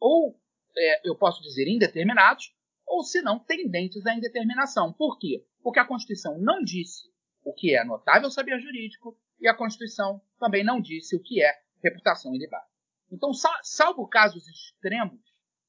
[0.00, 0.40] ou
[0.76, 2.54] é, eu posso dizer indeterminados
[2.86, 4.92] ou se não tendentes à indeterminação.
[4.92, 5.46] Por quê?
[5.62, 7.08] Porque a Constituição não disse
[7.42, 11.52] o que é notável saber jurídico e a Constituição também não disse o que é
[11.82, 12.66] reputação ilibada.
[13.10, 13.30] Então,
[13.62, 15.20] salvo casos extremos,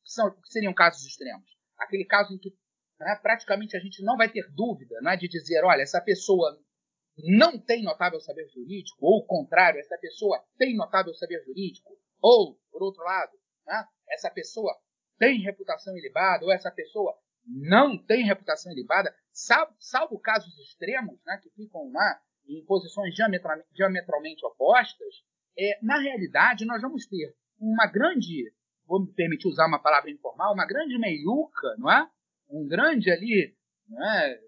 [0.04, 1.46] que, são, que seriam casos extremos,
[1.78, 2.56] aquele caso em que
[3.00, 6.60] né, praticamente a gente não vai ter dúvida não é, de dizer, olha, essa pessoa
[7.18, 12.60] não tem notável saber jurídico, ou o contrário, essa pessoa tem notável saber jurídico, ou,
[12.72, 13.32] por outro lado,
[13.66, 14.76] né, essa pessoa
[15.18, 21.40] tem reputação ilibada ou essa pessoa não tem reputação ilibada, salvo, salvo casos extremos, né,
[21.42, 25.24] que ficam lá em posições diametralmente, diametralmente opostas,
[25.58, 28.52] é, na realidade nós vamos ter uma grande,
[28.86, 32.10] vou me permitir usar uma palavra informal, uma grande meiuca, não é?
[32.50, 33.56] Um grande ali,
[33.88, 34.40] não é?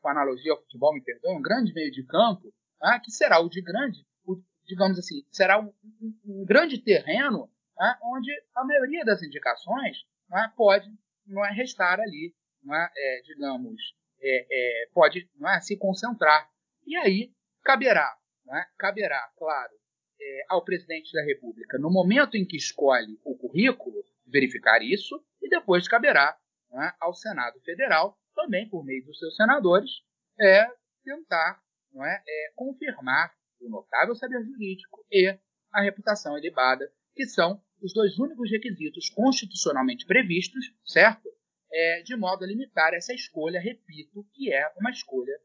[0.00, 2.52] com a analogia ao futebol, me perdoe, um grande meio de campo,
[2.84, 2.98] é?
[2.98, 7.98] que será o de grande, o, digamos assim, será um, um, um grande terreno né,
[8.02, 10.90] onde a maioria das indicações né, pode
[11.26, 13.80] não é, restar ali, não é, é digamos,
[14.20, 16.48] é, é, pode não é, se concentrar.
[16.86, 17.32] E aí
[17.64, 18.14] caberá,
[18.44, 19.72] não é, caberá, claro,
[20.20, 25.48] é, ao presidente da República, no momento em que escolhe o currículo, verificar isso, e
[25.48, 26.36] depois caberá
[26.72, 29.90] é, ao Senado Federal, também por meio dos seus senadores,
[30.38, 30.66] é,
[31.04, 31.60] tentar
[31.92, 35.36] não é, é, confirmar o notável saber jurídico e
[35.72, 41.28] a reputação elevada, que são os dois únicos requisitos constitucionalmente previstos, certo?
[41.72, 45.38] É, de modo a limitar essa escolha, repito, que é uma escolha,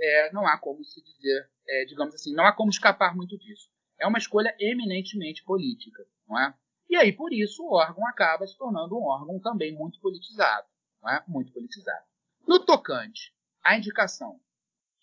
[0.00, 3.68] é, não há como se dizer, é, digamos assim, não há como escapar muito disso.
[4.00, 6.54] É uma escolha eminentemente política, não é?
[6.88, 10.66] E aí, por isso, o órgão acaba se tornando um órgão também muito politizado,
[11.06, 11.22] é?
[11.28, 12.04] Muito politizado.
[12.46, 14.40] No tocante à indicação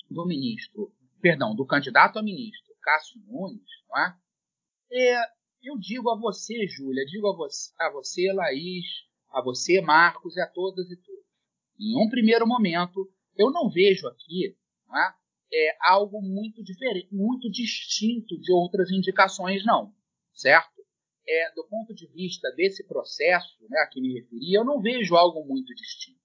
[0.10, 3.62] do ministro, perdão, do candidato a ministro, Cássio Nunes,
[3.98, 5.14] é?
[5.14, 8.86] é eu digo a você, Júlia, digo a você, a você, Laís,
[9.32, 11.26] a você, Marcos, e a todas e todos.
[11.80, 14.56] Em um primeiro momento, eu não vejo aqui
[14.94, 19.94] é, é, algo muito diferente, muito distinto de outras indicações, não.
[20.34, 20.75] Certo?
[21.28, 25.16] É, do ponto de vista desse processo né, a que me referi, eu não vejo
[25.16, 26.20] algo muito distinto.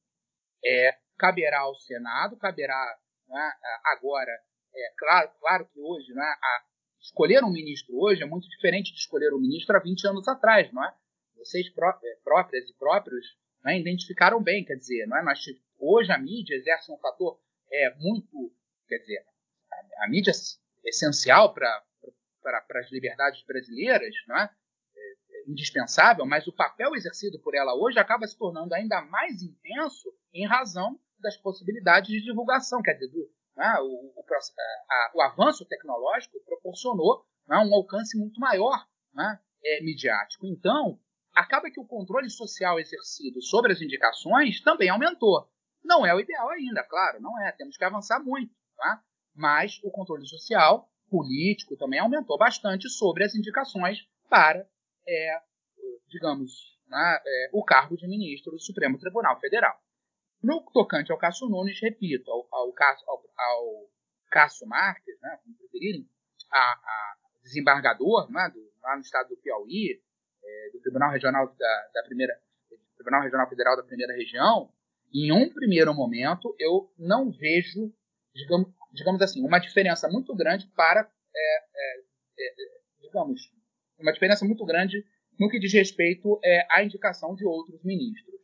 [0.65, 3.53] É, caberá ao Senado, caberá né,
[3.85, 4.31] agora,
[4.75, 6.65] é, claro, claro que hoje né, a,
[7.01, 10.71] escolher um ministro hoje é muito diferente de escolher um ministro há 20 anos atrás,
[10.73, 10.95] não é?
[11.37, 13.27] Vocês pró é, próprias e próprios
[13.65, 15.23] né, identificaram bem, quer dizer, não é?
[15.23, 15.39] Nós,
[15.79, 17.41] hoje a mídia exerce um fator
[17.73, 18.55] é, muito,
[18.87, 19.25] quer dizer,
[19.73, 21.83] a, a mídia é essencial para
[22.43, 24.51] para as liberdades brasileiras, não é?
[25.51, 30.47] Indispensável, mas o papel exercido por ela hoje acaba se tornando ainda mais intenso em
[30.47, 34.25] razão das possibilidades de divulgação, quer dizer, do, né, o, o,
[34.91, 40.47] a, o, avanço tecnológico proporcionou né, um alcance muito maior né, é, midiático.
[40.47, 40.99] Então,
[41.35, 45.49] acaba que o controle social exercido sobre as indicações também aumentou.
[45.85, 49.03] Não é o ideal ainda, claro, não é, temos que avançar muito, tá?
[49.35, 54.67] mas o controle social, político, também aumentou bastante sobre as indicações para,
[55.11, 55.43] é,
[56.09, 59.77] digamos, né, é, o cargo de ministro do Supremo Tribunal Federal.
[60.43, 62.73] No tocante ao Cássio Nunes, repito, ao, ao,
[63.07, 63.91] ao, ao
[64.31, 66.09] Cássio Marques, né, como preferirem,
[66.51, 70.01] a, a desembargador né, do, lá no estado do Piauí,
[70.43, 72.41] é, do Tribunal Regional da, da primeira
[72.97, 74.71] Tribunal Regional Federal da Primeira Região,
[75.13, 77.93] em um primeiro momento eu não vejo,
[78.35, 81.99] digamos, digamos assim, uma diferença muito grande para, é, é,
[82.39, 82.55] é
[83.01, 83.41] digamos,
[84.03, 85.05] uma diferença muito grande
[85.39, 88.41] no que diz respeito é, à indicação de outros ministros.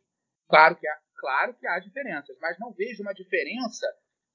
[0.47, 3.87] Claro que há, Claro que há diferenças, mas não vejo uma diferença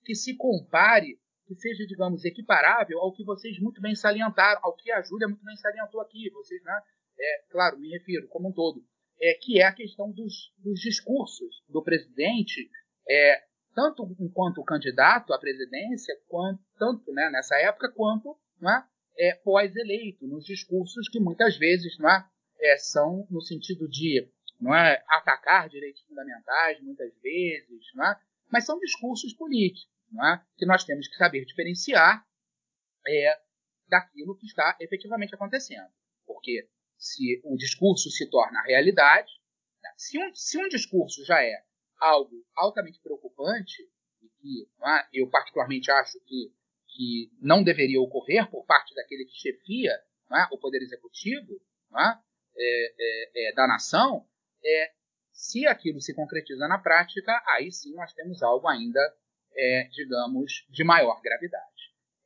[0.04, 4.90] que se compare, que seja, digamos, equiparável ao que vocês muito bem salientaram, ao que
[4.90, 6.28] a Júlia muito bem salientou aqui.
[6.30, 6.80] Vocês, né?
[7.18, 8.84] É, claro, me refiro como um todo.
[9.20, 12.68] É, que é a questão dos, dos discursos do presidente,
[13.08, 18.84] é, tanto enquanto candidato à presidência, quanto, tanto né, nessa época, quanto né,
[19.18, 22.26] é, pós-eleito, nos discursos que muitas vezes né,
[22.60, 28.20] é, são no sentido de não é atacar direitos fundamentais muitas vezes, não é?
[28.50, 30.44] mas são discursos políticos não é?
[30.56, 32.24] que nós temos que saber diferenciar
[33.06, 33.40] é,
[33.88, 35.90] daquilo que está efetivamente acontecendo.
[36.26, 39.32] Porque se o discurso se torna realidade,
[39.82, 39.90] né?
[39.96, 41.64] se, um, se um discurso já é
[41.98, 43.82] algo altamente preocupante,
[44.22, 45.08] e que é?
[45.12, 46.52] eu particularmente acho que,
[46.94, 50.46] que não deveria ocorrer por parte daquele que chefia é?
[50.50, 51.60] o poder executivo
[51.98, 52.18] é?
[52.54, 54.26] É, é, da nação,
[54.64, 54.92] é,
[55.32, 59.00] se aquilo se concretiza na prática, aí sim nós temos algo ainda,
[59.54, 61.64] é, digamos, de maior gravidade.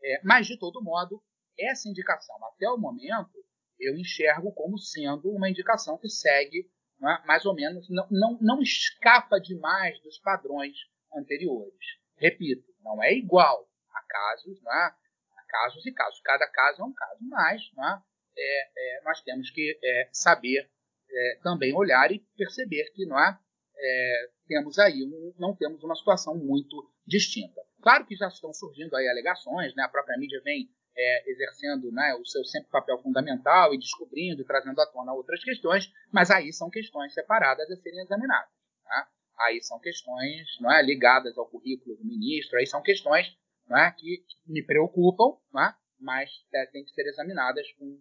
[0.03, 1.23] É, mas, de todo modo,
[1.59, 3.45] essa indicação, até o momento,
[3.79, 9.39] eu enxergo como sendo uma indicação que segue mais ou menos, não, não, não escapa
[9.39, 10.77] demais dos padrões
[11.15, 11.77] anteriores.
[12.17, 14.95] Repito, não é igual a casos, né,
[15.37, 16.21] a casos e casos.
[16.21, 18.03] Cada caso é um caso, mas né,
[18.37, 20.71] é, é, nós temos que é, saber
[21.11, 23.39] é, também olhar e perceber que não é,
[23.79, 27.61] é temos aí um, não temos uma situação muito distinta.
[27.83, 29.85] Claro que já estão surgindo aí alegações, né?
[29.85, 34.47] a própria mídia vem é, exercendo né, o seu sempre papel fundamental e descobrindo e
[34.47, 38.51] trazendo à tona outras questões, mas aí são questões separadas a serem examinadas.
[38.85, 39.07] Né?
[39.41, 43.37] Aí são questões não é, ligadas ao currículo do ministro, aí são questões
[43.69, 47.99] não é, que me preocupam, não é, mas é, têm que ser examinadas com,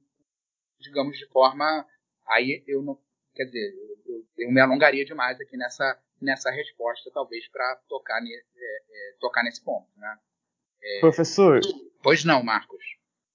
[0.80, 1.86] digamos, de forma
[2.28, 2.98] Aí eu não.
[3.36, 3.74] Quer dizer,
[4.08, 9.16] eu, eu me alongaria demais aqui nessa, nessa resposta, talvez, para tocar, ne, é, é,
[9.20, 9.88] tocar nesse ponto.
[9.98, 10.18] Né?
[10.82, 11.60] É, Professor.
[12.02, 12.84] Pois não, Marcos.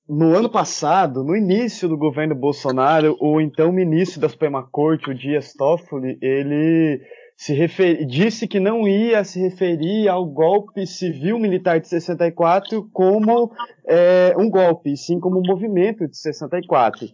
[0.09, 5.15] No ano passado, no início do governo Bolsonaro, o então ministro da Suprema Corte, o
[5.15, 7.01] Dias Toffoli, ele
[7.41, 8.05] se refer...
[8.05, 13.51] disse que não ia se referir ao golpe civil-militar de 64 como
[13.89, 17.07] é, um golpe, sim como um movimento de 64.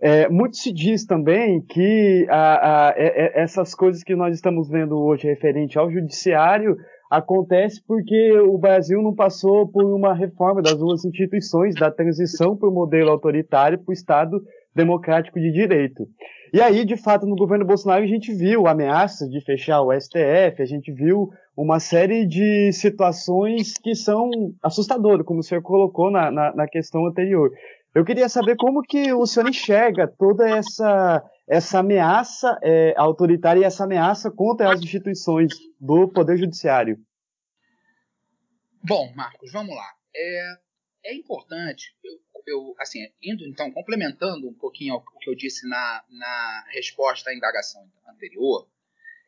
[0.00, 5.28] É, muito se diz também que a, a, essas coisas que nós estamos vendo hoje
[5.28, 6.76] referente ao judiciário
[7.08, 12.68] acontece porque o Brasil não passou por uma reforma das duas instituições da transição para
[12.68, 14.42] o modelo autoritário para o Estado
[14.74, 16.08] democrático de direito.
[16.52, 20.60] E aí, de fato, no governo Bolsonaro a gente viu ameaças de fechar o STF,
[20.60, 24.30] a gente viu uma série de situações que são
[24.62, 27.50] assustadoras, como o senhor colocou na, na, na questão anterior.
[27.94, 33.64] Eu queria saber como que o senhor enxerga toda essa, essa ameaça é, autoritária e
[33.64, 36.98] essa ameaça contra as instituições do Poder Judiciário.
[38.82, 39.88] Bom, Marcos, vamos lá.
[40.14, 40.54] É,
[41.06, 42.12] é importante, eu,
[42.46, 47.34] eu, assim, indo então, complementando um pouquinho o que eu disse na, na resposta à
[47.34, 48.68] indagação anterior,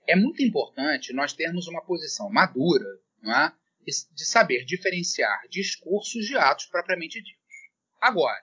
[0.06, 2.86] é muito importante nós termos uma posição madura
[3.24, 3.52] é?
[3.86, 7.42] de saber diferenciar discursos de atos propriamente ditos.
[8.00, 8.42] Agora,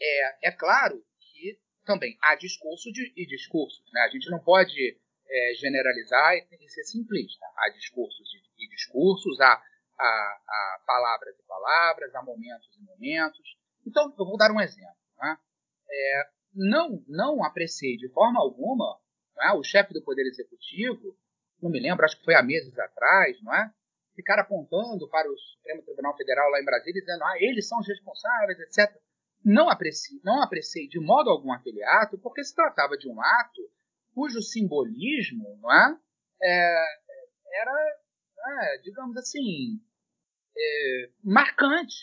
[0.00, 3.84] é, é claro que também há discurso de, e discursos.
[3.92, 4.00] Né?
[4.02, 4.98] A gente não pode
[5.28, 7.44] é, generalizar e, ser simplista.
[7.56, 9.62] Há discursos e, e discursos, há,
[10.00, 13.56] há, há, palavras e palavras, há momentos e momentos.
[13.86, 14.96] Então, eu vou dar um exemplo.
[15.20, 15.36] Né?
[15.90, 18.98] É, não, não apreciei de forma alguma
[19.42, 19.52] é?
[19.52, 21.16] o chefe do Poder Executivo,
[21.62, 23.72] não me lembro, acho que foi há meses atrás, não é?
[24.14, 27.88] ficar apontando para o Supremo Tribunal Federal lá em Brasília, dizendo ah, eles são os
[27.88, 29.00] responsáveis, etc
[29.44, 33.62] não apreciei, não apreciei de modo algum aquele ato, porque se tratava de um ato
[34.14, 35.98] cujo simbolismo não é,
[36.42, 37.00] é
[37.52, 37.98] era,
[38.46, 39.80] é, digamos assim,
[40.60, 41.96] é, marcante.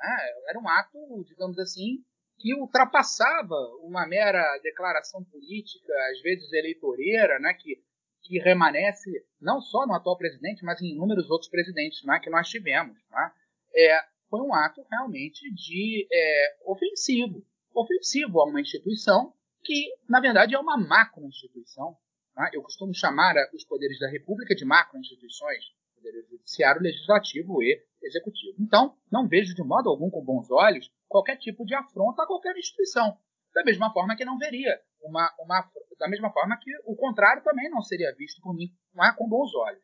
[0.00, 2.04] É, era um ato, digamos assim,
[2.38, 7.82] que ultrapassava uma mera declaração política, às vezes eleitoreira, né, que,
[8.22, 9.10] que remanesce
[9.40, 12.96] não só no atual presidente, mas em inúmeros outros presidentes né, que nós tivemos.
[13.10, 13.32] Né?
[13.74, 17.44] É, foi um ato realmente de é, ofensivo,
[17.74, 21.96] ofensivo a uma instituição que, na verdade, é uma macro-instituição.
[22.36, 22.50] Né?
[22.52, 25.64] Eu costumo chamar os poderes da República de macro-instituições,
[26.04, 28.56] poder judiciário, legislativo e executivo.
[28.60, 32.56] Então, não vejo de modo algum com bons olhos qualquer tipo de afronta a qualquer
[32.56, 33.16] instituição.
[33.54, 37.70] Da mesma forma que não veria uma, uma da mesma forma que o contrário também
[37.70, 39.82] não seria visto por mim não é, com bons olhos.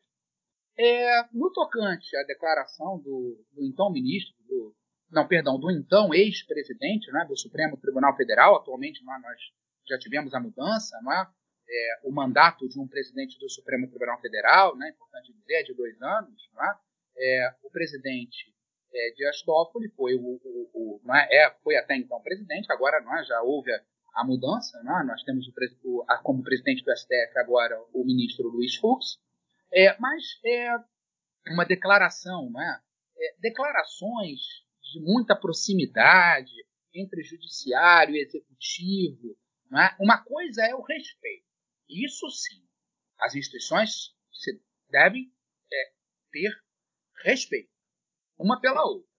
[0.77, 4.75] É, no tocante à declaração do, do então ministro, do,
[5.09, 9.39] não, perdão, do então ex-presidente né, do Supremo Tribunal Federal, atualmente nós, nós
[9.87, 11.27] já tivemos a mudança, não é?
[11.73, 15.73] É, o mandato de um presidente do Supremo Tribunal Federal, né, importante dizer, é de
[15.73, 16.75] dois anos, não é?
[17.63, 18.51] o presidente
[18.93, 23.17] é, Dias Toffoli foi, o, o, o é, é, foi até então presidente, agora não
[23.17, 23.81] é, já houve a,
[24.15, 25.03] a mudança, não é?
[25.05, 25.47] nós temos
[25.83, 29.17] o, a, como presidente do STF agora o ministro Luiz Fux,
[29.73, 30.75] é, mas é
[31.53, 32.81] uma declaração, né?
[33.17, 34.39] É, declarações
[34.91, 36.51] de muita proximidade
[36.93, 39.37] entre judiciário e executivo.
[39.69, 39.95] Né?
[39.99, 41.45] Uma coisa é o respeito.
[41.91, 42.65] Isso sim,
[43.19, 44.15] as instituições
[44.89, 45.31] devem
[45.71, 45.91] é,
[46.31, 46.51] ter
[47.23, 47.69] respeito
[48.39, 49.09] uma pela outra.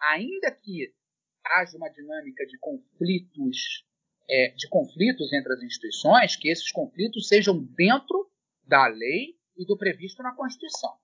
[0.00, 0.94] Ainda que
[1.44, 3.86] haja uma dinâmica de conflitos,
[4.28, 8.30] é, de conflitos entre as instituições, que esses conflitos sejam dentro
[8.64, 10.98] da lei e do previsto na Constituição.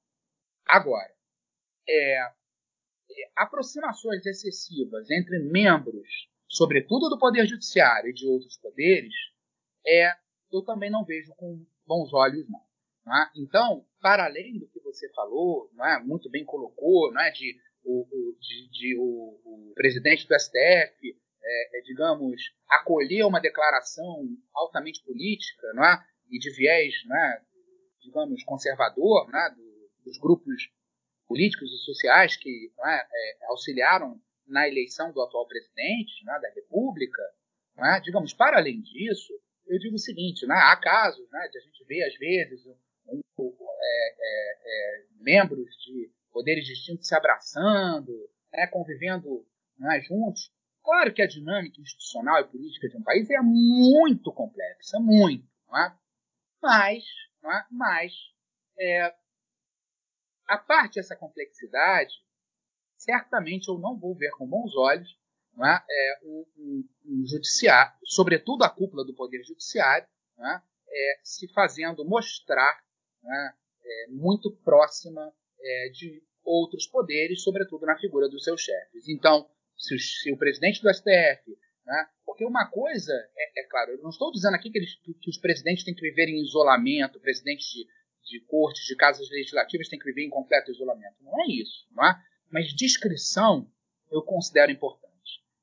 [0.67, 1.15] Agora,
[1.89, 2.33] é, é,
[3.37, 6.09] aproximações excessivas entre membros,
[6.49, 9.15] sobretudo do Poder Judiciário e de outros poderes,
[9.87, 10.22] é,
[10.53, 12.61] eu também não vejo com bons olhos, não.
[13.07, 13.31] não é?
[13.37, 16.03] Então, para além do que você falou, não é?
[16.03, 17.31] muito bem colocou, não é?
[17.31, 23.41] de, o, o de, de o, o, presidente do STF, é, é, digamos, acolher uma
[23.41, 26.05] declaração altamente política não é?
[26.31, 27.43] e de viés não é?
[28.01, 30.71] digamos, conservador, né, do, dos grupos
[31.27, 37.23] políticos e sociais que é, é, auxiliaram na eleição do atual presidente né, da República,
[37.79, 39.33] é, digamos, para além disso,
[39.67, 43.21] eu digo o seguinte, né, há casos né, de a gente ver, às vezes, um,
[43.39, 48.13] um, é, é, é, membros de poderes distintos se abraçando,
[48.53, 49.47] né, convivendo
[49.79, 50.51] né, juntos.
[50.83, 57.05] Claro que a dinâmica institucional e política de um país é muito complexa, muito, mas
[57.45, 57.67] é?
[57.71, 58.13] Mas,
[58.79, 59.15] é,
[60.47, 62.15] a parte dessa complexidade,
[62.97, 65.19] certamente eu não vou ver com bons olhos
[65.57, 65.83] não é?
[66.25, 70.07] Um, um, um, judiciário, sobretudo a cúpula do Poder Judiciário,
[70.39, 70.55] é?
[70.55, 71.21] é?
[71.23, 72.83] se fazendo mostrar
[73.25, 73.53] é?
[73.85, 79.09] é, muito próxima é, de outros poderes, sobretudo na figura dos seus chefes.
[79.09, 82.07] Então, se o, se o presidente do STF né?
[82.25, 85.39] Porque uma coisa, é, é, claro, eu não estou dizendo aqui que, eles, que, os
[85.39, 87.87] presidentes têm que viver em isolamento, presidentes de,
[88.25, 91.17] de cortes, de casas legislativas têm que viver em completo isolamento.
[91.21, 91.87] Não é isso.
[91.91, 92.15] Não é?
[92.51, 93.71] Mas discrição
[94.11, 95.02] eu considero importante.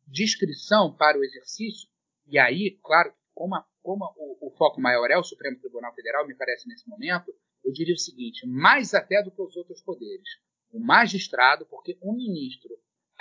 [0.09, 1.87] Discrição para o exercício,
[2.27, 6.27] e aí, claro, como, a, como o, o foco maior é o Supremo Tribunal Federal,
[6.27, 7.33] me parece nesse momento,
[7.63, 10.27] eu diria o seguinte: mais até do que os outros poderes.
[10.71, 12.69] O magistrado, porque um ministro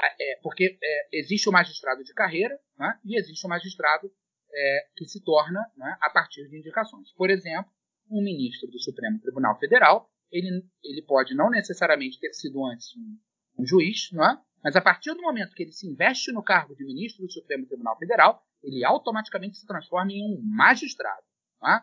[0.01, 4.11] é, porque é, existe o magistrado de carreira né, e existe o magistrado
[4.53, 7.13] é, que se torna né, a partir de indicações.
[7.15, 7.71] Por exemplo,
[8.11, 13.63] um ministro do Supremo Tribunal Federal, ele, ele pode não necessariamente ter sido antes um,
[13.63, 14.41] um juiz, não é?
[14.63, 17.67] Mas a partir do momento que ele se investe no cargo de ministro do Supremo
[17.67, 21.23] Tribunal Federal, ele automaticamente se transforma em um magistrado,
[21.65, 21.81] é?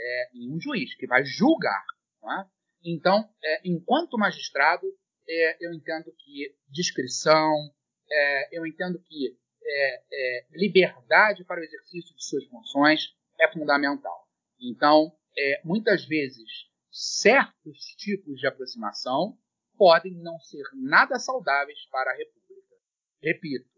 [0.00, 1.84] É, em um juiz que vai julgar.
[2.24, 2.46] É?
[2.84, 4.86] Então, é, enquanto magistrado,
[5.28, 7.52] é, eu entendo que discrição,
[8.10, 9.36] é, eu entendo que
[10.52, 14.26] liberdade para o exercício de suas funções é fundamental.
[14.58, 15.12] Então,
[15.62, 16.48] muitas vezes,
[16.90, 19.38] certos tipos de aproximação
[19.78, 22.74] podem não ser nada saudáveis para a República.
[23.22, 23.70] Repito,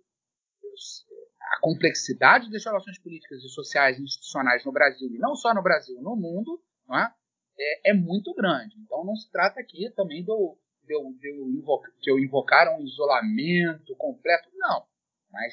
[1.40, 5.62] a complexidade das relações políticas e sociais e institucionais no Brasil, e não só no
[5.62, 7.12] Brasil, no mundo, é?
[7.58, 7.94] É, é?
[7.94, 8.74] muito grande.
[8.78, 12.68] Então não se trata aqui também eu, de eu, de eu, invocar, de eu invocar
[12.76, 14.86] um isolamento completo, não.
[15.30, 15.52] Mas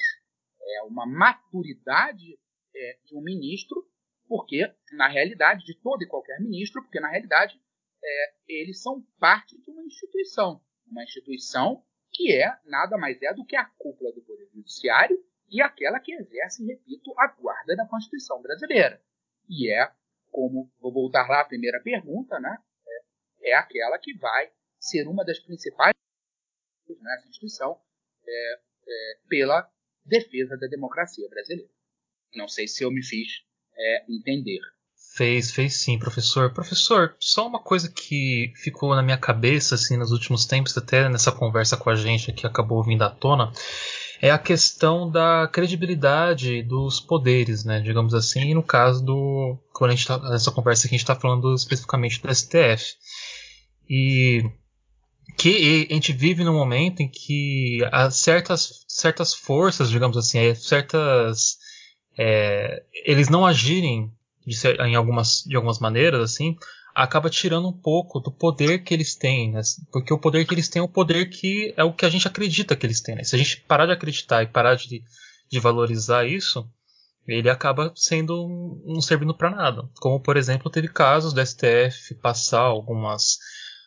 [0.60, 2.38] é uma maturidade
[2.74, 3.86] é, de um ministro,
[4.26, 7.60] porque, na realidade, de todo e qualquer ministro, porque, na realidade,
[8.02, 10.62] é, eles são parte de uma instituição.
[10.86, 15.62] Uma instituição que é nada mais é do que a cúpula do Poder Judiciário e
[15.62, 19.02] aquela que exerce, repito, a guarda da Constituição brasileira.
[19.48, 19.90] E é,
[20.30, 22.58] como vou voltar lá à primeira pergunta, né,
[23.40, 25.94] é, é aquela que vai ser uma das principais
[27.00, 27.80] nessa instituição
[28.26, 29.70] é, é, pela
[30.04, 31.70] defesa da democracia brasileira.
[32.34, 33.44] Não sei se eu me fiz
[33.74, 34.60] é, entender.
[35.18, 36.52] Fez, fez sim, professor.
[36.54, 41.32] Professor, só uma coisa que ficou na minha cabeça assim nos últimos tempos, até nessa
[41.32, 43.50] conversa com a gente que acabou vindo à tona,
[44.22, 47.80] é a questão da credibilidade dos poderes, né?
[47.80, 49.58] Digamos assim, no caso do.
[49.72, 52.94] Quando a gente tá, nessa conversa aqui, a gente está falando especificamente do STF.
[53.90, 54.48] E
[55.36, 61.56] que a gente vive num momento em que há certas, certas forças, digamos assim, certas.
[62.16, 64.12] É, eles não agirem
[64.48, 66.56] de, em algumas, de algumas maneiras, assim,
[66.94, 69.60] acaba tirando um pouco do poder que eles têm, né?
[69.92, 72.26] porque o poder que eles têm é o poder que é o que a gente
[72.26, 73.14] acredita que eles têm.
[73.14, 73.22] Né?
[73.22, 75.02] Se a gente parar de acreditar e parar de,
[75.48, 76.68] de valorizar isso,
[77.26, 79.88] ele acaba sendo um, um servindo para nada.
[80.00, 83.38] Como por exemplo teve casos do STF passar algumas,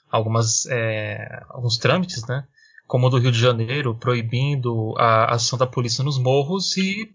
[0.09, 2.45] algumas é, alguns trâmites, né?
[2.87, 7.09] Como o do Rio de Janeiro, proibindo a ação da polícia nos morros e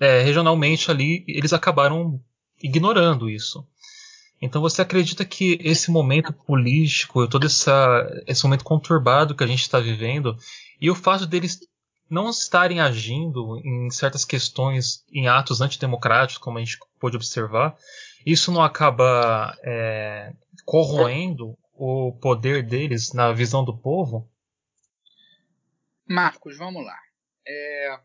[0.00, 2.20] é, regionalmente ali eles acabaram
[2.62, 3.66] ignorando isso.
[4.40, 9.62] Então você acredita que esse momento político, todo essa, esse momento conturbado que a gente
[9.62, 10.36] está vivendo,
[10.80, 11.58] e o fato deles
[12.08, 17.76] não estarem agindo em certas questões, em atos antidemocráticos, como a gente pôde observar,
[18.24, 20.32] isso não acaba é,
[20.64, 24.28] corroendo o poder deles na visão do povo?
[26.08, 26.98] Marcos, vamos lá.
[27.46, 28.00] É,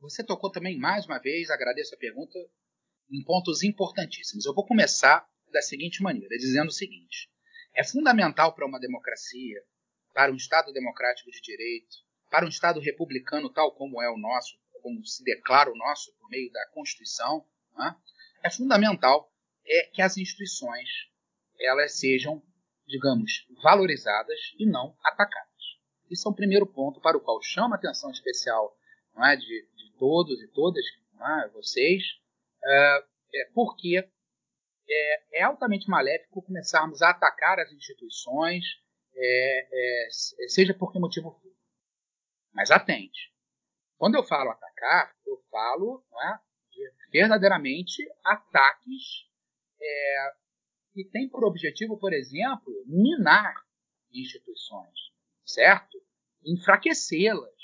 [0.00, 2.38] você tocou também mais uma vez, agradeço a pergunta,
[3.10, 4.46] em pontos importantíssimos.
[4.46, 7.28] Eu vou começar da seguinte maneira, dizendo o seguinte:
[7.74, 9.62] é fundamental para uma democracia,
[10.14, 11.96] para um Estado democrático de direito,
[12.30, 16.28] para um Estado republicano tal como é o nosso, como se declara o nosso por
[16.30, 17.44] meio da Constituição,
[17.76, 17.96] né?
[18.42, 19.30] é fundamental
[19.66, 20.88] é que as instituições
[21.60, 22.42] elas sejam,
[22.86, 25.50] digamos, valorizadas e não atacadas.
[26.10, 28.76] Isso é o primeiro ponto para o qual chama atenção especial
[29.14, 30.84] não é, de, de todos e todas,
[31.20, 32.02] é, vocês,
[33.54, 34.08] porque
[34.90, 38.64] é, é, altamente maléfico começarmos a atacar as instituições,
[39.14, 40.08] é, é,
[40.48, 41.50] seja por que motivo for.
[42.52, 43.32] Mas atente.
[43.96, 46.38] Quando eu falo atacar, eu falo é,
[46.70, 49.28] de verdadeiramente ataques
[49.80, 50.34] é,
[50.92, 53.54] que têm por objetivo, por exemplo, minar
[54.12, 54.98] instituições,
[55.44, 56.02] certo?
[56.44, 57.54] Enfraquecê-las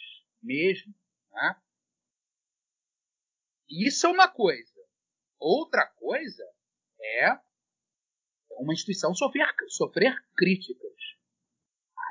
[0.43, 0.95] mesmo.
[1.33, 1.57] Né?
[3.69, 4.76] Isso é uma coisa.
[5.39, 6.45] Outra coisa
[7.01, 7.39] é
[8.59, 10.93] uma instituição sofrer, sofrer críticas.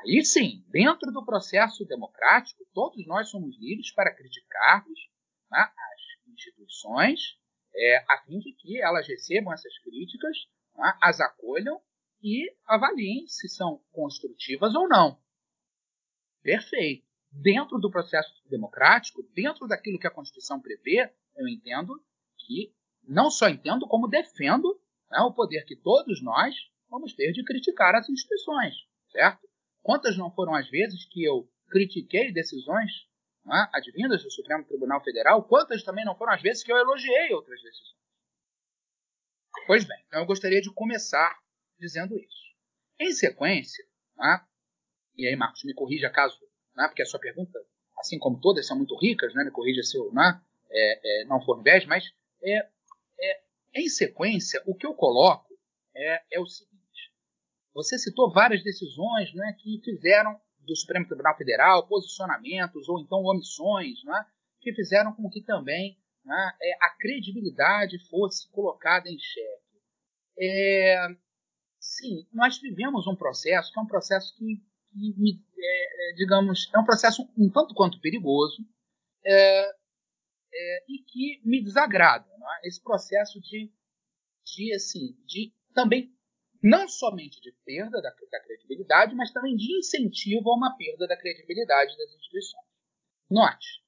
[0.02, 4.98] Aí sim, dentro do processo democrático, todos nós somos livres para criticarmos
[5.50, 7.38] né, as instituições,
[7.74, 10.36] é, a fim de que elas recebam essas críticas,
[10.76, 11.80] né, as acolham
[12.22, 15.20] e avaliem se são construtivas ou não.
[16.42, 17.06] Perfeito.
[17.30, 22.02] Dentro do processo democrático, dentro daquilo que a Constituição prevê, eu entendo
[22.38, 22.72] que
[23.06, 24.78] não só entendo, como defendo
[25.10, 26.54] né, o poder que todos nós
[26.90, 28.74] vamos ter de criticar as instituições,
[29.10, 29.48] certo?
[29.82, 32.90] Quantas não foram as vezes que eu critiquei decisões
[33.44, 35.44] né, advindas do Supremo Tribunal Federal?
[35.44, 37.96] Quantas também não foram as vezes que eu elogiei outras decisões?
[39.66, 41.38] Pois bem, então eu gostaria de começar
[41.78, 42.46] dizendo isso.
[43.00, 43.84] Em sequência,
[44.16, 44.44] né,
[45.16, 46.38] e aí Marcos me corrija caso,
[46.74, 47.58] né, porque a sua pergunta,
[47.98, 50.40] assim como todas, são muito ricas, né, me corrija se eu né,
[50.70, 52.68] é, é, não for viés, mas é,
[53.76, 55.54] em sequência, o que eu coloco
[55.94, 56.76] é, é o seguinte.
[57.74, 64.02] Você citou várias decisões né, que fizeram do Supremo Tribunal Federal posicionamentos ou então omissões
[64.04, 64.26] né,
[64.60, 69.80] que fizeram com que também né, é, a credibilidade fosse colocada em xeque.
[70.38, 71.08] É,
[71.78, 74.56] sim, nós vivemos um processo que é um processo que,
[74.92, 78.64] que é, é, digamos, é um processo um tanto quanto perigoso
[79.24, 79.75] é,
[80.56, 82.26] é, e que me desagrada.
[82.28, 82.68] É?
[82.68, 83.70] Esse processo de,
[84.44, 86.14] de, assim, de também
[86.62, 91.16] não somente de perda da, da, credibilidade, mas também de incentivo a uma perda da
[91.16, 92.64] credibilidade das instituições.
[93.30, 93.84] Note,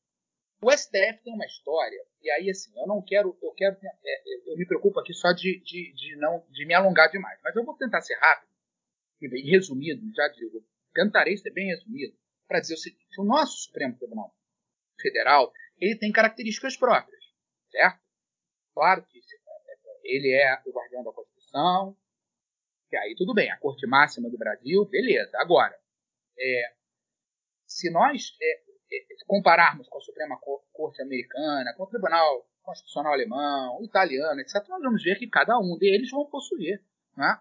[0.63, 4.57] o STF tem uma história, e aí assim, eu não quero, eu quero, é, eu
[4.57, 7.77] me preocupo aqui só de, de, de, não, de me alongar demais, mas eu vou
[7.77, 8.51] tentar ser rápido
[9.21, 12.17] e bem resumido, já digo, tentarei ser bem resumido,
[12.47, 14.35] para dizer o seguinte: o nosso Supremo Tribunal
[15.01, 17.23] Federal ele tem características próprias,
[17.71, 18.01] certo?
[18.75, 19.21] Claro que
[20.05, 21.97] ele é o guardião da Constituição,
[22.89, 25.37] que aí tudo bem, a corte máxima do Brasil, beleza.
[25.39, 25.79] Agora,
[26.39, 26.75] é,
[27.67, 28.53] se nós é,
[28.93, 30.39] é, compararmos com a Suprema
[30.73, 35.77] Corte Americana, com o Tribunal Constitucional Alemão, italiano, etc., nós vamos ver que cada um
[35.79, 36.83] deles vão possuir
[37.17, 37.41] né,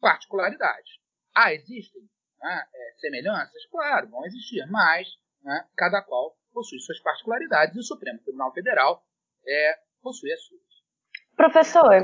[0.00, 0.98] particularidades.
[1.34, 2.02] Ah, existem
[2.40, 3.66] né, é, semelhanças?
[3.70, 5.08] Claro, vão existir, mas
[5.42, 9.02] né, cada qual possui suas particularidades e o Supremo Tribunal Federal
[9.46, 10.60] é, possui as suas.
[11.36, 12.02] Professor,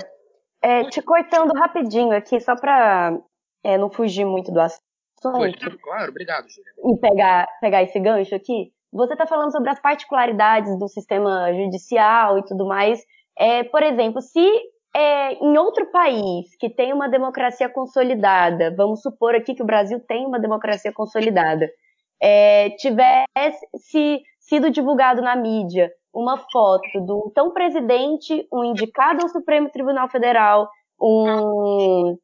[0.62, 3.18] é, te cortando rapidinho aqui, só para
[3.62, 4.82] é, não fugir muito do assunto.
[5.82, 6.72] claro, obrigado, Júlia.
[6.84, 8.72] E pegar, pegar esse gancho aqui.
[8.92, 13.04] Você está falando sobre as particularidades do sistema judicial e tudo mais.
[13.38, 14.48] É, por exemplo, se
[14.96, 20.00] é, em outro país que tem uma democracia consolidada, vamos supor aqui que o Brasil
[20.00, 21.70] tem uma democracia consolidada,
[22.20, 29.70] é, tivesse sido divulgado na mídia uma foto do então presidente, um indicado ao Supremo
[29.70, 30.68] Tribunal Federal,
[31.00, 32.16] um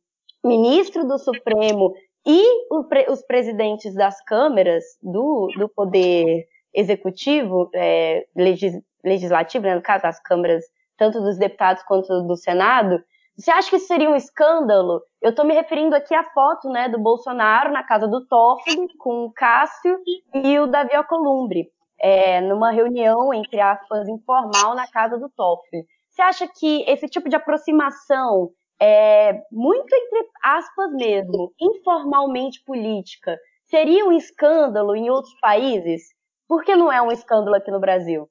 [0.42, 1.94] ministro do Supremo
[2.26, 10.06] e os presidentes das câmeras do, do Poder Executivo, é, legis, Legislativo, né, no caso,
[10.06, 10.64] as câmeras,
[10.96, 12.98] tanto dos deputados quanto do Senado,
[13.36, 15.02] você acha que isso seria um escândalo?
[15.20, 19.26] Eu estou me referindo aqui à foto né, do Bolsonaro na casa do Toffoli, com
[19.26, 19.98] o Cássio
[20.34, 21.68] e o Davi Alcolumbre
[22.04, 25.86] é, numa reunião, entre aspas, informal na casa do Toffoli.
[26.10, 34.04] Você acha que esse tipo de aproximação, é, muito entre aspas mesmo, informalmente política, seria
[34.04, 36.02] um escândalo em outros países?
[36.46, 38.30] Por que não é um escândalo aqui no Brasil?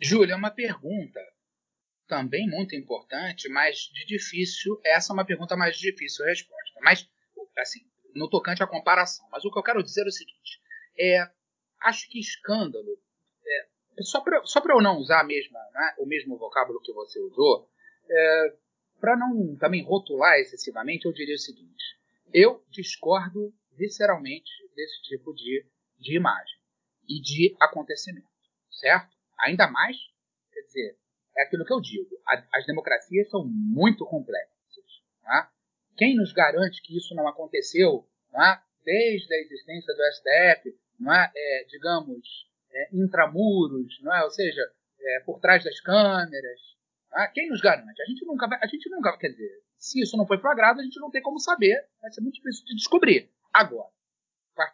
[0.00, 1.20] Júlia, é uma pergunta
[2.08, 4.80] também muito importante, mas de difícil.
[4.86, 6.80] Essa é uma pergunta mais difícil resposta.
[6.80, 7.06] Mas,
[7.58, 7.80] assim,
[8.14, 9.28] no tocante à comparação.
[9.30, 10.60] Mas o que eu quero dizer é o seguinte:
[10.98, 11.30] é,
[11.84, 12.98] acho que escândalo,
[13.44, 17.68] é, só para eu não usar mesma, né, o mesmo vocábulo que você usou,
[18.08, 18.56] é,
[19.00, 21.84] para não também rotular excessivamente, eu diria o seguinte:
[22.32, 25.66] eu discordo visceralmente desse tipo de,
[25.98, 26.58] de imagem
[27.08, 28.26] e de acontecimento,
[28.70, 29.14] certo?
[29.38, 29.96] Ainda mais,
[30.52, 30.98] quer dizer,
[31.36, 34.52] é aquilo que eu digo: a, as democracias são muito complexas.
[35.22, 35.48] Né?
[35.96, 41.30] Quem nos garante que isso não aconteceu né, desde a existência do STF, não é,
[41.34, 42.26] é digamos,
[42.70, 44.24] é, intramuros, não é?
[44.24, 44.62] ou seja,
[45.00, 46.60] é, por trás das câmeras.
[47.14, 47.26] É?
[47.28, 48.00] Quem nos garante?
[48.00, 50.84] A gente nunca vai, a gente nunca, quer dizer, se isso não foi flagrado, a
[50.84, 53.30] gente não tem como saber, vai ser muito difícil de descobrir.
[53.52, 53.90] Agora,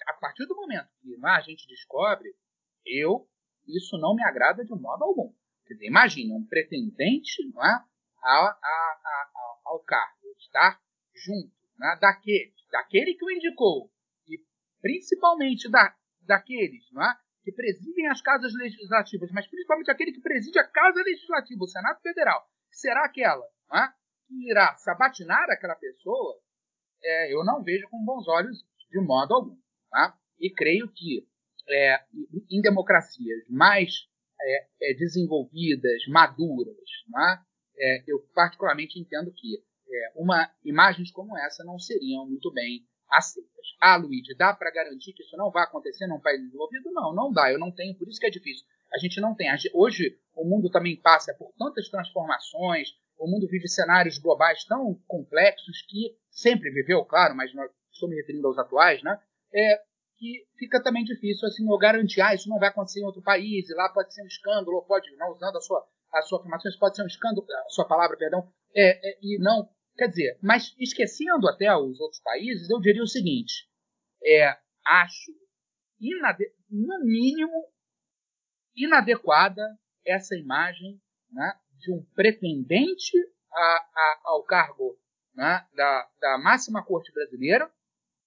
[0.06, 2.28] a partir do momento que é, a gente descobre,
[2.84, 3.28] eu,
[3.66, 5.32] isso não me agrada de modo algum.
[5.66, 7.84] Quer dizer, imagine um pretendente não é,
[8.22, 10.80] a, a, a, ao cargo, estar
[11.14, 13.90] junto né, daquele, daquele que o indicou,
[14.26, 14.38] e
[14.80, 15.94] principalmente da,
[16.28, 17.16] daqueles não é?
[17.42, 22.00] que presidem as casas legislativas, mas principalmente aquele que preside a Casa Legislativa, o Senado
[22.02, 23.88] Federal, será aquela é?
[24.28, 26.38] que irá sabatinar aquela pessoa,
[27.02, 28.58] é, eu não vejo com bons olhos
[28.90, 29.58] de modo algum.
[29.90, 30.14] Tá?
[30.38, 31.26] E creio que
[31.68, 32.04] é,
[32.50, 34.06] em democracias mais
[34.40, 36.76] é, é desenvolvidas, maduras,
[37.78, 38.04] é?
[38.06, 39.56] eu particularmente entendo que
[39.90, 43.66] é, uma, imagens como essa não seriam muito bem aceitas.
[43.80, 46.90] Ah, Luigi, dá para garantir que isso não vai acontecer num país desenvolvido?
[46.92, 47.52] Não, não dá.
[47.52, 48.64] Eu não tenho, por isso que é difícil.
[48.92, 49.48] A gente não tem.
[49.74, 52.88] Hoje o mundo também passa por tantas transformações,
[53.18, 58.16] o mundo vive cenários globais tão complexos que sempre viveu, claro, mas nós, estou me
[58.16, 59.20] referindo aos atuais, né?
[59.52, 59.82] É,
[60.16, 63.68] que fica também difícil assim eu garantir, ah, isso não vai acontecer em outro país,
[63.68, 66.70] e lá pode ser um escândalo, ou pode, não usando a sua a sua afirmação,
[66.70, 69.68] isso pode ser um escândalo, a sua palavra, perdão, é, é, e não
[69.99, 73.68] Quer dizer, mas esquecendo até os outros países, eu diria o seguinte:
[74.24, 75.32] é, acho,
[76.70, 77.68] no mínimo,
[78.76, 79.61] inadequada
[80.07, 83.16] essa imagem né, de um pretendente
[83.53, 84.96] a, a, ao cargo
[85.34, 87.68] né, da, da máxima corte brasileira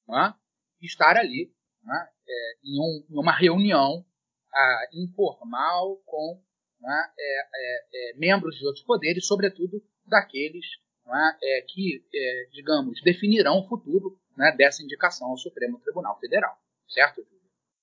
[0.10, 0.36] né,
[0.82, 4.06] estar ali né, é, em, um, em, uma reunião
[4.54, 6.44] a, informal com
[6.82, 10.66] né, é, é, é membros de outros poderes, sobretudo daqueles
[11.12, 16.56] né, é, que, é, digamos, definirão o futuro né, dessa indicação ao Supremo Tribunal Federal.
[16.88, 17.22] Certo?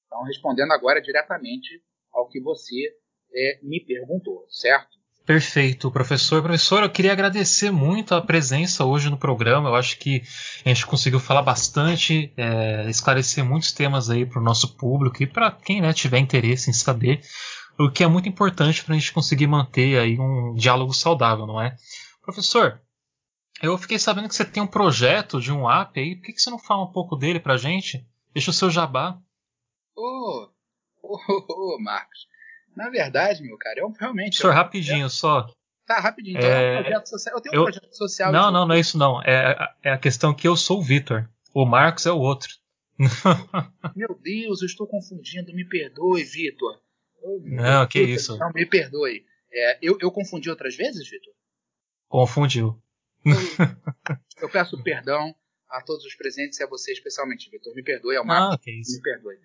[0.07, 2.97] Então, respondendo agora diretamente ao que você
[3.63, 4.99] me perguntou, certo?
[5.29, 6.41] Perfeito, professor.
[6.43, 9.69] Professor, eu queria agradecer muito a presença hoje no programa.
[9.69, 10.23] Eu acho que
[10.65, 15.27] a gente conseguiu falar bastante, é, esclarecer muitos temas aí para o nosso público e
[15.27, 17.21] para quem né, tiver interesse em saber,
[17.79, 21.61] o que é muito importante para a gente conseguir manter aí um diálogo saudável, não
[21.61, 21.77] é?
[22.23, 22.81] Professor,
[23.63, 26.17] eu fiquei sabendo que você tem um projeto de um app aí.
[26.17, 28.07] Por que, que você não fala um pouco dele para a gente?
[28.33, 29.21] Deixa o seu jabá.
[29.97, 30.51] Ô, oh,
[31.03, 32.29] oh, oh, Marcos.
[32.77, 34.37] Na verdade, meu cara, eu realmente.
[34.37, 35.47] Senhor, rapidinho só.
[35.85, 36.39] Tá, rapidinho.
[36.39, 36.79] Então, é...
[36.79, 37.35] um projeto social.
[37.35, 37.61] Eu tenho eu...
[37.63, 38.33] um projeto social.
[38.33, 39.23] Não, não, não é isso não.
[39.23, 41.29] É, é a questão que eu sou o Vitor.
[41.53, 42.55] O Marcos é o outro.
[43.97, 45.53] meu Deus, eu estou confundindo.
[45.53, 46.81] Me perdoe, Vitor.
[47.43, 48.39] não, que Victor, isso.
[48.39, 49.25] Não, me perdoe.
[49.51, 51.33] É, eu, eu confundi outras vezes, Vitor?
[52.07, 52.81] Confundiu.
[54.41, 55.35] Eu, peço perdão
[55.69, 57.75] a todos os presentes e a você especialmente, Vitor.
[57.75, 58.55] Me perdoe, é o Marcos.
[58.55, 58.97] Ah, que isso.
[58.97, 59.39] Me perdoe.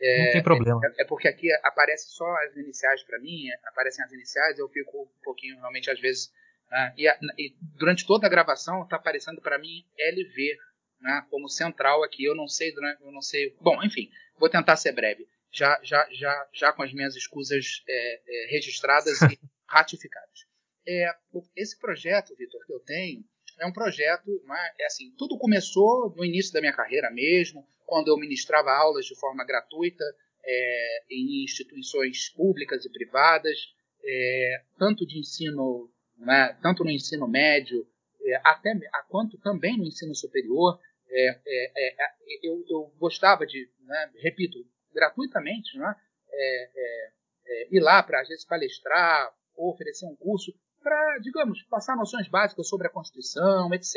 [0.00, 0.80] É, não tem problema.
[0.84, 4.68] É, é, porque aqui aparece só as iniciais para mim, é, aparecem as iniciais, eu
[4.68, 6.32] fico um pouquinho, realmente, às vezes.
[6.70, 10.56] Né, e, e, durante toda a gravação está aparecendo para mim LV,
[11.00, 12.24] né, como central aqui.
[12.24, 13.56] Eu não sei, eu não sei.
[13.60, 15.26] Bom, enfim, vou tentar ser breve.
[15.52, 20.49] Já, já, já, já com as minhas escusas é, é, registradas e ratificadas.
[20.86, 21.06] É,
[21.56, 23.24] esse projeto, Vitor, que eu tenho,
[23.60, 24.82] é um projeto, é?
[24.82, 29.18] é assim, tudo começou no início da minha carreira mesmo, quando eu ministrava aulas de
[29.18, 30.04] forma gratuita
[30.44, 33.58] é, em instituições públicas e privadas,
[34.02, 37.86] é, tanto de ensino, né, tanto no ensino médio,
[38.22, 38.72] é, até
[39.08, 40.78] quanto também no ensino superior.
[41.12, 41.94] É, é,
[42.42, 44.58] eu, eu, gostava de, né, repito,
[44.94, 45.94] gratuitamente, né,
[47.70, 52.68] ir lá para às vezes palestrar ou oferecer um curso para, digamos, passar noções básicas
[52.68, 53.94] sobre a Constituição, etc.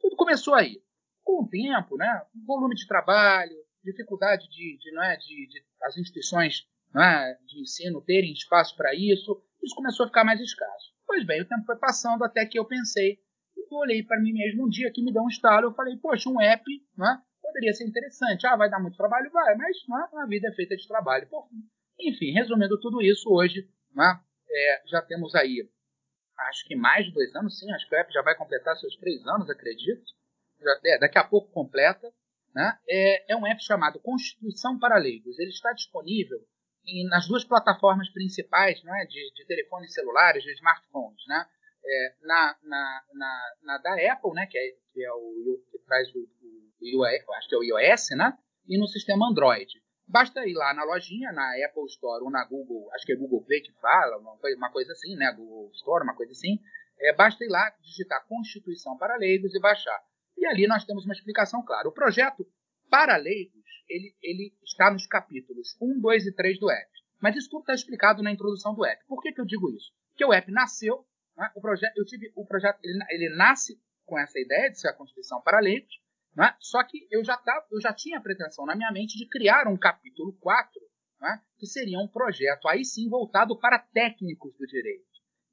[0.00, 0.82] Tudo começou aí.
[1.22, 6.66] Com o tempo, né, volume de trabalho, dificuldade de, de, é, de, de as instituições
[6.96, 10.92] é, de ensino terem espaço para isso, isso começou a ficar mais escasso.
[11.06, 13.18] Pois bem, o tempo foi passando até que eu pensei,
[13.56, 16.28] eu olhei para mim mesmo um dia que me deu um estalo, eu falei, poxa,
[16.28, 16.64] um app
[16.96, 18.46] né, poderia ser interessante.
[18.46, 19.30] Ah, vai dar muito trabalho?
[19.30, 21.28] Vai, mas né, a vida é feita de trabalho.
[21.28, 21.48] Pô,
[22.00, 24.20] enfim, resumindo tudo isso, hoje né,
[24.50, 25.68] é, já temos aí
[26.38, 28.96] acho que mais de dois anos, sim, acho que o app já vai completar seus
[28.96, 30.04] três anos, acredito.
[30.60, 32.12] Já, é, daqui a pouco completa.
[32.54, 32.78] Né?
[32.88, 35.38] É, é, um app chamado Constituição para Leigos.
[35.38, 36.38] Ele está disponível
[36.86, 41.26] em, nas duas plataformas principais né, de, de telefones celulares, de smartphones.
[41.26, 41.46] Né?
[41.84, 46.08] É, na, na, na, na, da Apple, né, que, é, que, é o, que traz
[46.14, 49.83] o, o, o, acho que é o iOS, né, e no sistema Android.
[50.06, 53.42] Basta ir lá na lojinha, na Apple Store ou na Google, acho que é Google
[53.44, 55.32] Play que fala, uma coisa, assim, né?
[55.32, 56.60] Google Store, uma coisa assim.
[57.00, 60.00] É, basta ir lá, digitar Constituição para Leigos e baixar.
[60.36, 61.88] E ali nós temos uma explicação clara.
[61.88, 62.46] O projeto
[62.90, 66.90] para leigos, ele, ele está nos capítulos 1, 2 e 3 do app.
[67.20, 69.04] Mas isso tudo está explicado na introdução do app.
[69.06, 69.92] Por que, que eu digo isso?
[70.10, 71.04] Porque o app nasceu,
[71.36, 71.50] né?
[71.54, 74.92] o projeto, eu tive o projeto, ele, ele nasce com essa ideia de ser a
[74.92, 75.98] Constituição para leigos,
[76.36, 76.54] né?
[76.60, 79.68] Só que eu já, tava, eu já tinha a pretensão na minha mente de criar
[79.68, 80.80] um capítulo 4,
[81.20, 81.40] né?
[81.58, 85.04] que seria um projeto aí sim voltado para técnicos do direito.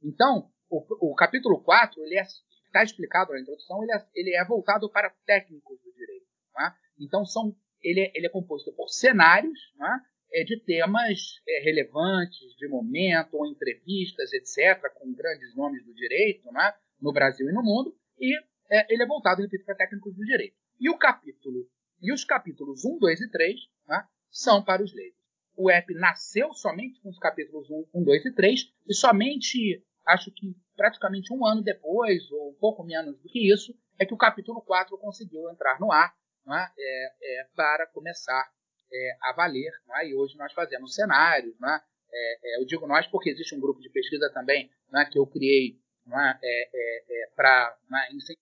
[0.04, 4.46] Então, o, o capítulo 4, ele é, está explicado na introdução, ele é, ele é
[4.46, 6.26] voltado para técnicos do direito.
[6.56, 6.74] Né?
[7.00, 10.02] Então, são, ele, é, ele é composto por cenários né?
[10.34, 16.52] é, de temas é, relevantes, de momento, ou entrevistas, etc., com grandes nomes do direito,
[16.52, 16.74] né?
[17.00, 18.36] no Brasil e no mundo, e
[18.72, 20.56] é, ele é voltado, repito, para técnicos do direito.
[20.82, 21.70] E o capítulo
[22.02, 23.56] e os capítulos 1, 2 e 3
[23.88, 25.22] né, são para os leigos.
[25.56, 30.32] O app nasceu somente com os capítulos 1, 1, 2 e 3, e somente, acho
[30.32, 34.18] que praticamente um ano depois, ou um pouco menos do que isso, é que o
[34.18, 36.16] capítulo 4 conseguiu entrar no ar
[36.48, 38.52] né, é, é, para começar
[38.92, 39.72] é, a valer.
[39.86, 41.60] Né, e hoje nós fazemos cenários.
[41.60, 41.80] Né,
[42.12, 45.28] é, é, eu digo nós porque existe um grupo de pesquisa também né, que eu
[45.28, 45.78] criei
[46.08, 48.42] né, é, para né, incentivar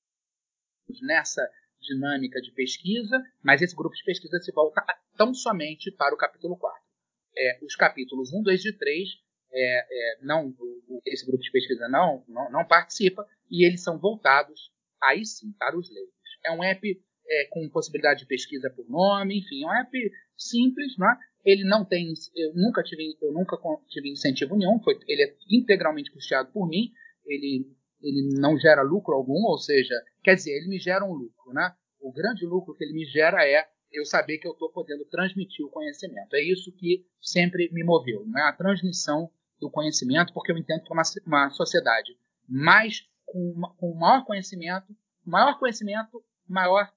[1.01, 1.41] nessa
[1.81, 4.83] dinâmica de pesquisa, mas esse grupo de pesquisa se volta
[5.17, 6.81] tão somente para o capítulo 4.
[7.37, 9.09] É, os capítulos 1, 2 e 3,
[9.51, 10.53] é, é, não,
[11.05, 14.71] esse grupo de pesquisa não, não, não, participa, e eles são voltados,
[15.01, 16.13] aí sim, para os leigos.
[16.45, 20.97] É um app é, com possibilidade de pesquisa por nome, enfim, é um app simples,
[20.97, 21.17] não é?
[21.45, 23.57] ele não tem, eu nunca tive, eu nunca
[23.87, 26.91] tive incentivo nenhum, foi, ele é integralmente custeado por mim,
[27.25, 27.65] ele,
[28.01, 29.93] ele não gera lucro algum, ou seja,
[30.23, 31.73] quer dizer, ele me gera um lucro, né?
[31.99, 35.65] O grande lucro que ele me gera é eu saber que eu estou podendo transmitir
[35.65, 36.35] o conhecimento.
[36.35, 38.41] É isso que sempre me moveu, né?
[38.43, 39.29] a transmissão
[39.59, 44.95] do conhecimento, porque eu entendo que uma, uma sociedade mais com, com maior conhecimento,
[45.25, 46.89] maior conhecimento, maior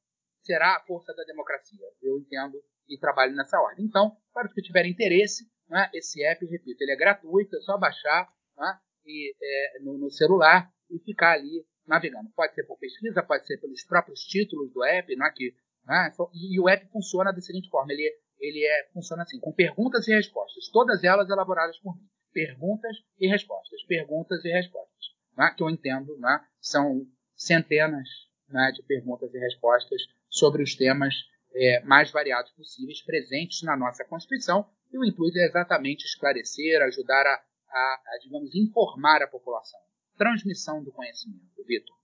[0.43, 1.87] será a força da democracia.
[2.01, 3.85] Eu entendo e trabalho nessa ordem.
[3.85, 7.79] Então, para os que tiverem interesse, né, esse app, repito, ele é gratuito, é só
[7.79, 12.31] baixar né, e, é, no, no, celular e ficar ali navegando.
[12.35, 15.55] Pode ser por pesquisa, pode ser pelos próprios títulos do app, né, que,
[15.87, 20.07] né, e o app funciona da seguinte forma: ele, ele é, funciona assim, com perguntas
[20.09, 22.07] e respostas, todas elas elaboradas por mim.
[22.33, 28.09] Perguntas e respostas, perguntas e respostas, né, que eu entendo, né, são centenas
[28.49, 31.15] né, de perguntas e respostas sobre os temas
[31.55, 34.69] é, mais variados possíveis presentes na nossa Constituição.
[34.93, 37.43] E o intuito é exatamente esclarecer, ajudar a,
[37.73, 39.81] a, a digamos, informar a população.
[40.17, 41.43] Transmissão do conhecimento.
[41.67, 41.97] Vitor.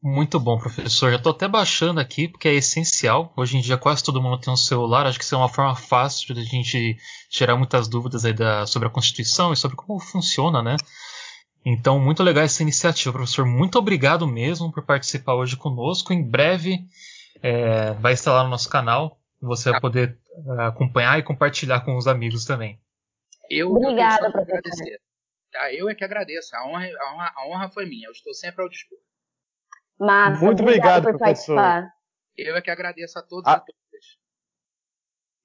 [0.00, 1.10] Muito bom, professor.
[1.10, 3.32] Já estou até baixando aqui, porque é essencial.
[3.36, 5.06] Hoje em dia quase todo mundo tem um celular.
[5.06, 6.96] Acho que isso é uma forma fácil de a gente
[7.28, 10.76] tirar muitas dúvidas aí da, sobre a Constituição e sobre como funciona, né?
[11.66, 13.44] Então, muito legal essa iniciativa, professor.
[13.44, 16.12] Muito obrigado mesmo por participar hoje conosco.
[16.12, 16.78] Em breve
[17.42, 19.18] é, vai estar lá no nosso canal.
[19.40, 22.80] Você vai poder uh, acompanhar e compartilhar com os amigos também.
[23.50, 25.00] Eu, Obrigada, eu agradecer.
[25.54, 26.54] Ah, eu é que agradeço.
[26.54, 28.08] A honra, a, honra, a honra foi minha.
[28.08, 28.98] Eu estou sempre ao dispor.
[29.98, 31.56] Massa, Muito obrigado, por professor.
[31.56, 31.92] Participar.
[32.36, 33.56] Eu é que agradeço a todos a...
[33.56, 33.78] e todas.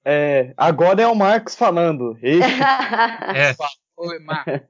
[0.06, 2.16] É, agora é o Marcos falando.
[2.22, 3.54] é.
[3.96, 4.60] Oi, Marcos.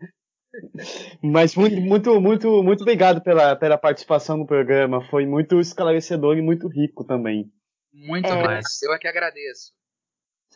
[1.20, 5.05] Mas muito, muito, muito, muito obrigado pela, pela participação no programa.
[5.11, 7.51] Foi muito esclarecedor e muito rico também.
[7.93, 8.43] Muito é.
[8.43, 8.80] mais.
[8.82, 9.72] Eu é que agradeço.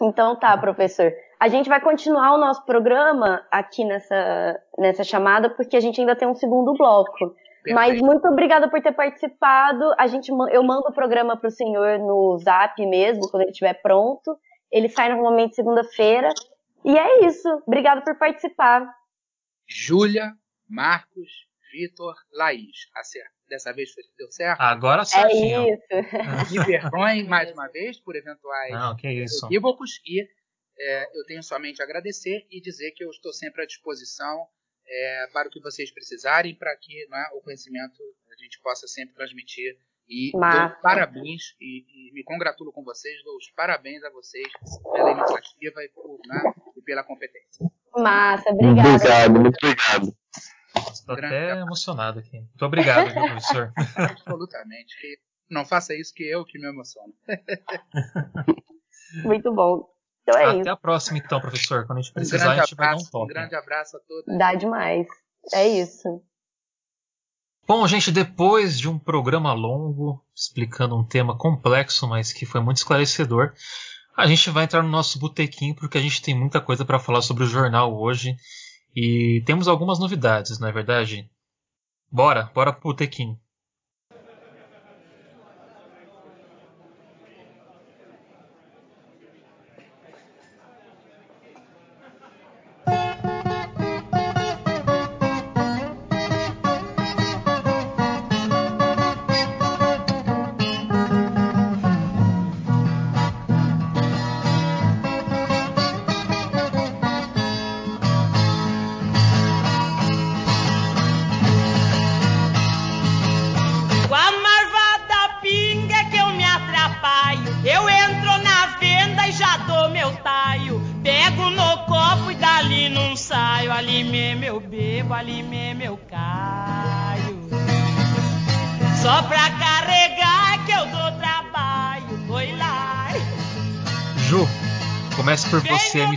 [0.05, 1.13] Então tá, professor.
[1.41, 6.17] A gente vai continuar o nosso programa aqui nessa, nessa chamada, porque a gente ainda
[6.17, 7.35] tem um segundo bloco.
[7.63, 7.75] Perfeito.
[7.75, 9.95] Mas muito obrigada por ter participado.
[9.99, 13.75] A gente, eu mando o programa para o senhor no zap mesmo, quando ele estiver
[13.75, 14.39] pronto.
[14.71, 16.29] Ele sai normalmente segunda-feira.
[16.85, 17.49] E é isso.
[17.67, 18.89] Obrigado por participar.
[19.67, 20.33] Júlia,
[20.69, 22.89] Marcos, Vitor, Laís.
[22.97, 23.38] Acerto.
[23.49, 24.61] Dessa vez deu certo?
[24.61, 25.69] Agora certinho.
[25.91, 26.03] É
[26.43, 26.53] isso.
[26.53, 29.47] Me perdoem mais uma vez por eventuais Não, que isso.
[29.47, 30.29] equívocos e
[30.81, 34.47] é, eu tenho somente a agradecer e dizer que eu estou sempre à disposição
[34.87, 39.15] é, para o que vocês precisarem, para que né, o conhecimento a gente possa sempre
[39.15, 39.77] transmitir.
[40.11, 40.69] E Massa.
[40.69, 44.49] dou parabéns e, e, me congratulo com vocês, dou os parabéns a vocês
[44.91, 47.67] pela iniciativa e, por, né, e pela competência.
[47.95, 48.95] Massa, obrigado.
[48.95, 50.17] Obrigado, muito obrigado.
[50.93, 52.39] Estou até emocionado aqui.
[52.39, 53.73] Muito obrigado, viu, professor?
[53.97, 55.01] Absolutamente.
[55.01, 55.19] Que
[55.51, 57.13] não faça isso que eu que me emociono.
[59.25, 59.89] muito bom.
[60.23, 60.71] Então é Até isso.
[60.71, 61.87] a próxima, então, professor.
[61.87, 63.25] Quando a gente precisar, um a gente vai dar um toque.
[63.25, 64.39] Um grande abraço a todos.
[64.39, 65.07] Dá demais.
[65.55, 66.23] É isso.
[67.67, 72.79] Bom, gente, depois de um programa longo, explicando um tema complexo, mas que foi muito
[72.79, 73.53] esclarecedor,
[74.17, 77.23] a gente vai entrar no nosso botequim porque a gente tem muita coisa para falar
[77.23, 78.37] sobre o jornal hoje
[78.99, 81.31] e temos algumas novidades, não é verdade?
[82.11, 83.39] Bora, bora pro botequim.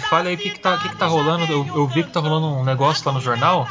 [0.02, 1.52] Fale aí o que, que, tá, que, que tá rolando.
[1.52, 3.68] Eu, eu, vi que tá rolando um negócio lá no jornal,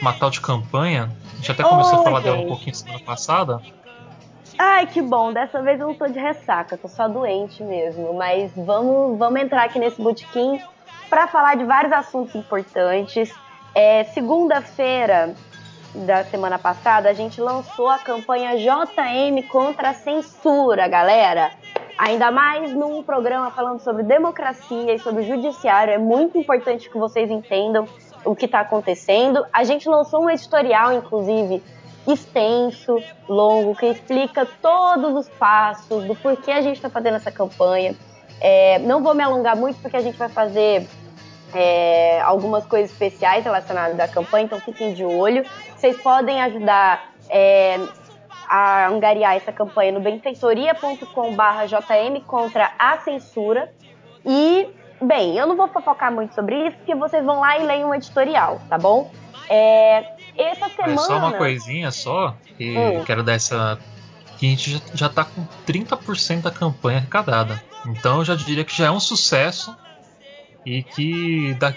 [0.00, 1.10] uma tal de campanha.
[1.32, 2.30] A gente até começou a falar gente.
[2.30, 3.60] dela um pouquinho semana passada.
[4.58, 5.32] Ai, que bom.
[5.32, 8.14] Dessa vez eu não tô de ressaca, tô só doente mesmo.
[8.14, 10.60] Mas vamos, vamos entrar aqui nesse botequim
[11.08, 13.32] para falar de vários assuntos importantes.
[13.74, 15.34] É, Segunda-feira
[15.94, 21.50] da semana passada, a gente lançou a campanha JM contra a censura, galera.
[22.02, 27.30] Ainda mais num programa falando sobre democracia e sobre judiciário, é muito importante que vocês
[27.30, 27.86] entendam
[28.24, 29.46] o que está acontecendo.
[29.52, 31.62] A gente lançou um editorial, inclusive,
[32.04, 37.94] extenso, longo, que explica todos os passos do porquê a gente está fazendo essa campanha.
[38.40, 40.88] É, não vou me alongar muito porque a gente vai fazer
[41.54, 45.44] é, algumas coisas especiais relacionadas à campanha, então fiquem de olho.
[45.76, 47.78] Vocês podem ajudar é,
[48.52, 53.72] a angariar essa campanha no benfeitoria.com/jm contra a censura.
[54.26, 54.68] E,
[55.00, 57.94] bem, eu não vou fofocar muito sobre isso, porque vocês vão lá e leem um
[57.94, 59.10] editorial, tá bom?
[59.48, 60.04] É,
[60.36, 60.92] essa semana.
[60.92, 63.02] É só uma coisinha só, que hum.
[63.04, 63.78] quero dar essa.
[64.36, 67.64] Que a gente já, já tá com 30% da campanha arrecadada.
[67.86, 69.74] Então eu já diria que já é um sucesso
[70.66, 71.72] e que da,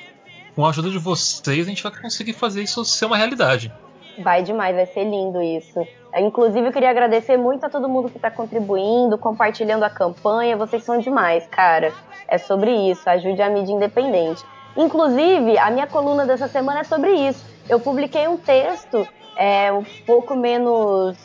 [0.53, 3.71] com a ajuda de vocês a gente vai conseguir fazer isso ser uma realidade.
[4.20, 5.86] Vai demais, vai ser lindo isso.
[6.18, 10.55] Inclusive, eu queria agradecer muito a todo mundo que está contribuindo, compartilhando a campanha.
[10.55, 11.91] Vocês são demais, cara.
[12.28, 13.09] É sobre isso.
[13.09, 14.43] Ajude a mídia independente.
[14.78, 17.45] Inclusive, a minha coluna dessa semana é sobre isso.
[17.68, 21.18] Eu publiquei um texto é, um pouco menos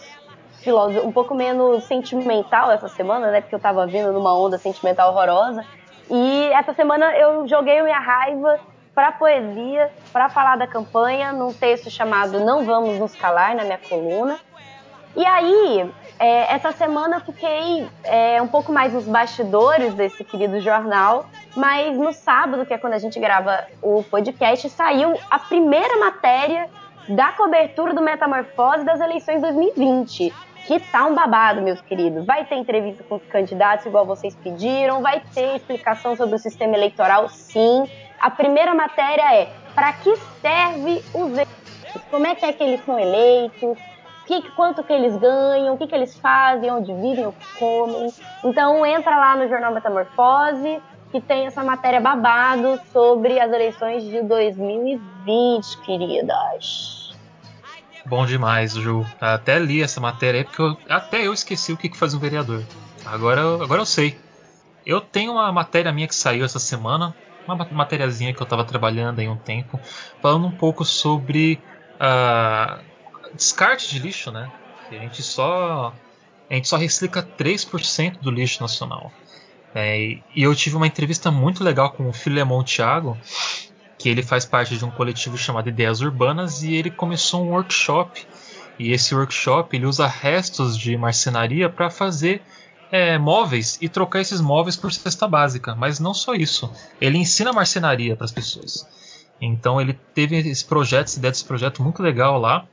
[1.03, 3.41] um pouco menos sentimental essa semana, né?
[3.41, 5.65] Porque eu tava vindo numa onda sentimental horrorosa.
[6.11, 8.61] E essa semana eu joguei minha raiva
[9.01, 13.79] para poesia, para falar da campanha, num texto chamado Não Vamos Nos Calar, na minha
[13.79, 14.39] coluna.
[15.17, 20.61] E aí, é, essa semana eu fiquei é, um pouco mais nos bastidores desse querido
[20.61, 21.25] jornal,
[21.57, 26.69] mas no sábado, que é quando a gente grava o podcast, saiu a primeira matéria
[27.09, 30.31] da cobertura do Metamorfose das eleições 2020
[30.67, 32.25] que tá um babado, meus queridos.
[32.25, 36.77] Vai ter entrevista com os candidatos, igual vocês pediram, vai ter explicação sobre o sistema
[36.77, 37.89] eleitoral, sim.
[38.21, 42.85] A primeira matéria é para que serve os eleitos, como é que é que eles
[42.85, 43.79] são eleitos,
[44.27, 48.13] que, quanto que eles ganham, o que, que eles fazem, onde vivem, o que comem.
[48.45, 54.23] Então entra lá no Jornal Metamorfose, que tem essa matéria babado sobre as eleições de
[54.23, 57.17] 2020, queridas.
[58.05, 59.07] Bom demais, Ju.
[59.21, 62.19] Até li essa matéria aí, porque eu, até eu esqueci o que, que faz um
[62.19, 62.63] vereador.
[63.05, 64.19] Agora, agora eu sei.
[64.85, 67.15] Eu tenho uma matéria minha que saiu essa semana,
[67.55, 69.79] uma matériazinha que eu estava trabalhando aí um tempo,
[70.21, 71.61] falando um pouco sobre
[71.97, 72.83] uh,
[73.35, 74.51] descarte de lixo, né?
[74.91, 75.95] A gente só
[76.49, 79.13] a gente só recicla 3% do lixo nacional.
[79.73, 83.17] É, e eu tive uma entrevista muito legal com o Filemon Thiago,
[83.97, 88.27] que ele faz parte de um coletivo chamado Ideias Urbanas e ele começou um workshop.
[88.79, 92.43] E esse workshop ele usa restos de marcenaria para fazer
[92.91, 95.75] é, móveis e trocar esses móveis por cesta básica.
[95.75, 96.71] Mas não só isso,
[97.01, 98.87] ele ensina marcenaria para as pessoas.
[99.41, 102.67] Então ele teve esse projeto, essa ideia desse projeto muito legal lá.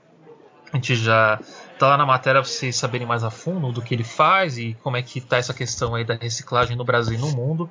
[0.71, 1.39] A gente já
[1.79, 4.75] tá lá na matéria para vocês saberem mais a fundo do que ele faz e
[4.83, 7.69] como é que tá essa questão aí da reciclagem no Brasil e no mundo.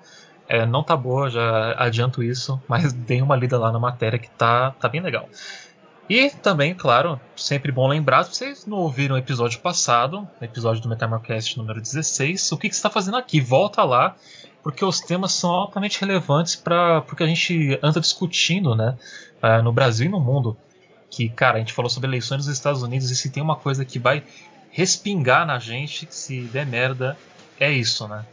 [0.48, 4.30] É, não tá boa, já adianto isso, mas dei uma lida lá na matéria que
[4.30, 5.28] tá, tá bem legal.
[6.08, 10.80] E também, claro, sempre bom lembrar, se vocês não ouviram o episódio passado, o episódio
[10.80, 13.40] do Metamorcast número 16, o que, que você está fazendo aqui?
[13.40, 14.14] Volta lá,
[14.62, 18.96] porque os temas são altamente relevantes para porque a gente anda discutindo né,
[19.42, 20.56] uh, no Brasil e no mundo.
[21.10, 23.84] Que, cara, a gente falou sobre eleições nos Estados Unidos e se tem uma coisa
[23.84, 24.22] que vai
[24.70, 27.16] respingar na gente, se der merda,
[27.58, 28.24] é isso, né?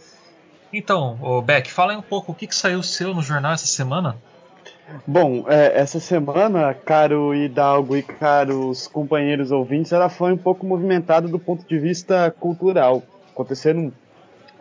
[0.71, 3.67] Então, o Beck, fala aí um pouco o que, que saiu seu no jornal essa
[3.67, 4.17] semana.
[5.07, 11.27] Bom, é, essa semana, caro Hidalgo e caros companheiros ouvintes, ela foi um pouco movimentada
[11.27, 13.01] do ponto de vista cultural.
[13.31, 13.91] Aconteceram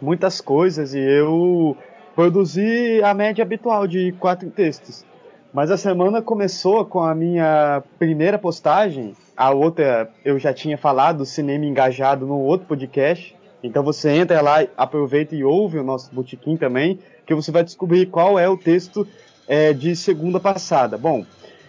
[0.00, 1.76] muitas coisas e eu
[2.14, 5.04] produzi a média habitual de quatro textos.
[5.52, 9.14] Mas a semana começou com a minha primeira postagem.
[9.36, 13.36] A outra eu já tinha falado, cinema engajado, no outro podcast.
[13.62, 18.06] Então você entra lá, aproveita e ouve o nosso botequim também, que você vai descobrir
[18.06, 19.06] qual é o texto
[19.46, 20.96] é, de segunda passada.
[20.96, 21.24] Bom,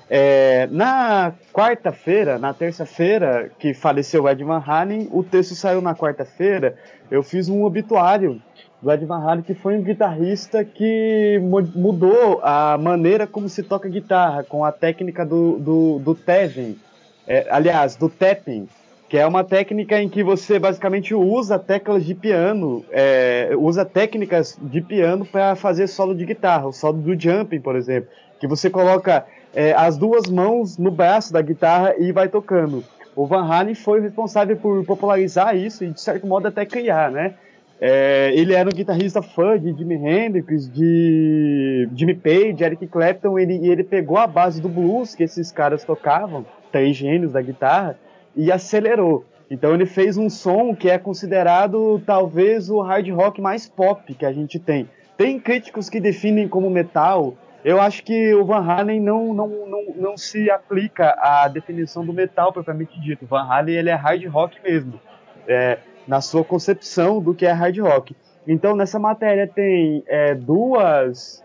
[0.09, 5.95] é, na quarta-feira, na terça-feira que faleceu o Ed Van Halen, o texto saiu na
[5.95, 6.75] quarta-feira.
[7.09, 8.41] Eu fiz um obituário
[8.81, 13.87] do Ed Van Halen, que foi um guitarrista que mudou a maneira como se toca
[13.87, 16.77] guitarra, com a técnica do, do, do Tevin,
[17.25, 18.67] é, aliás, do tapping,
[19.13, 24.57] que é uma técnica em que você basicamente usa teclas de piano, é, usa técnicas
[24.59, 28.09] de piano para fazer solo de guitarra, o solo do jumping, por exemplo,
[28.39, 32.83] que você coloca é, as duas mãos no braço da guitarra e vai tocando.
[33.15, 37.35] O Van Halen foi responsável por popularizar isso e de certo modo até criar, né?
[37.79, 43.57] É, ele era um guitarrista fã de Jimi Hendrix, de Jimmy Page, Eric Clapton, ele,
[43.57, 47.95] e ele pegou a base do blues que esses caras tocavam, três gênios da guitarra,
[48.35, 49.25] e acelerou.
[49.49, 54.25] Então ele fez um som que é considerado talvez o hard rock mais pop que
[54.25, 54.89] a gente tem.
[55.17, 57.35] Tem críticos que definem como metal.
[57.63, 62.11] Eu acho que o Van Halen não, não, não, não se aplica à definição do
[62.11, 63.25] metal propriamente dito.
[63.25, 64.99] Van Halen ele é hard rock mesmo,
[65.47, 65.77] é,
[66.07, 68.15] na sua concepção do que é hard rock.
[68.47, 71.43] Então nessa matéria tem é, duas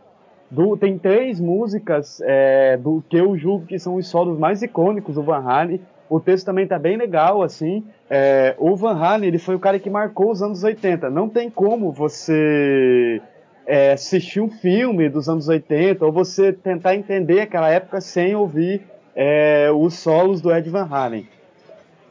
[0.50, 5.14] do, tem três músicas é, do que eu julgo que são os solos mais icônicos
[5.14, 5.80] do Van Halen.
[6.08, 7.84] O texto também tá bem legal, assim.
[8.08, 11.10] É, o Van Halen, ele foi o cara que marcou os anos 80.
[11.10, 13.20] Não tem como você
[13.66, 18.82] é, assistir um filme dos anos 80 ou você tentar entender aquela época sem ouvir
[19.14, 21.28] é, os solos do Ed Van Halen.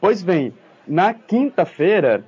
[0.00, 0.52] Pois bem,
[0.86, 2.24] na quinta-feira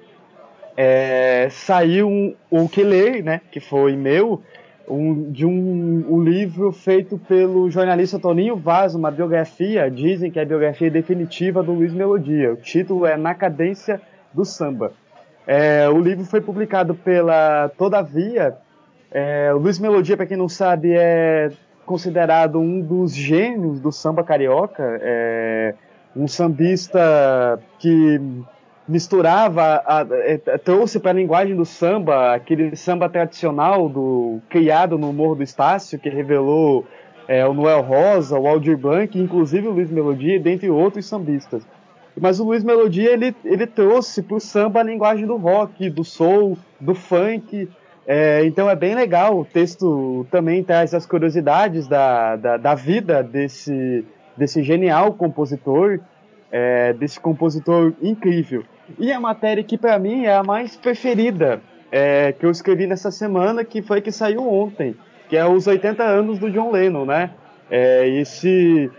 [0.76, 4.42] é, saiu um, o que ler, né, que foi meu,
[4.90, 10.42] um, de um, um, livro feito pelo jornalista Toninho Vaz, uma biografia, dizem que é
[10.42, 12.52] a biografia definitiva do Luiz Melodia.
[12.52, 14.00] O título é Na Cadência
[14.34, 14.92] do Samba.
[15.46, 18.56] É, o livro foi publicado pela Todavia.
[19.10, 21.50] É, o Luiz Melodia, para quem não sabe, é
[21.86, 24.98] considerado um dos gênios do samba carioca.
[25.00, 25.74] É,
[26.14, 28.20] um sambista que
[28.90, 34.98] misturava, a, a, é, trouxe para a linguagem do samba aquele samba tradicional do criado
[34.98, 36.84] no Morro do Estácio, que revelou
[37.28, 41.62] é, o Noel Rosa, o Aldir Blanc, inclusive o Luiz Melodia, dentre outros sambistas.
[42.20, 46.02] Mas o Luiz Melodia ele, ele trouxe para o samba a linguagem do rock, do
[46.02, 47.68] soul, do funk.
[48.04, 49.38] É, então é bem legal.
[49.38, 54.04] O texto também traz as curiosidades da, da, da vida desse,
[54.36, 56.00] desse genial compositor,
[56.50, 58.64] é, desse compositor incrível.
[58.98, 61.60] E a matéria que para mim é a mais preferida
[61.90, 64.94] é, que eu escrevi nessa semana, que foi que saiu ontem,
[65.28, 67.30] que é os 80 anos do John Lennon, né?
[67.70, 68.90] É, esse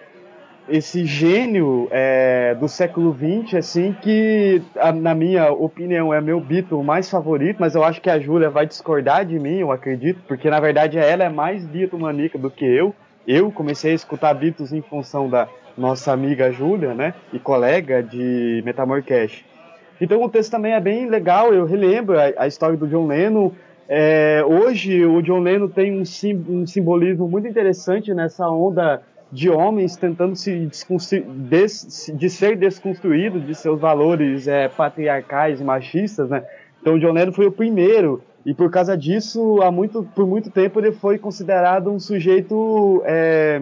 [0.69, 4.61] esse gênio é, do século XX, assim, que
[5.01, 8.65] na minha opinião é meu Beatle mais favorito, mas eu acho que a Júlia vai
[8.65, 12.95] discordar de mim, eu acredito, porque na verdade ela é mais Beatlemaníaca do que eu.
[13.27, 18.61] Eu comecei a escutar Beatles em função da nossa amiga Júlia, né, e colega de
[18.63, 19.45] Metamorcast.
[20.01, 23.51] Então o texto também é bem legal, eu relembro a, a história do John Lennon.
[23.87, 29.47] É, hoje o John Lennon tem um, sim, um, simbolismo muito interessante nessa onda de
[29.47, 30.69] homens tentando se
[31.23, 36.43] des, de ser desconstruído de seus valores é, patriarcais e machistas, né?
[36.81, 40.49] Então o John Lennon foi o primeiro e por causa disso, há muito, por muito
[40.49, 43.61] tempo ele foi considerado um sujeito é,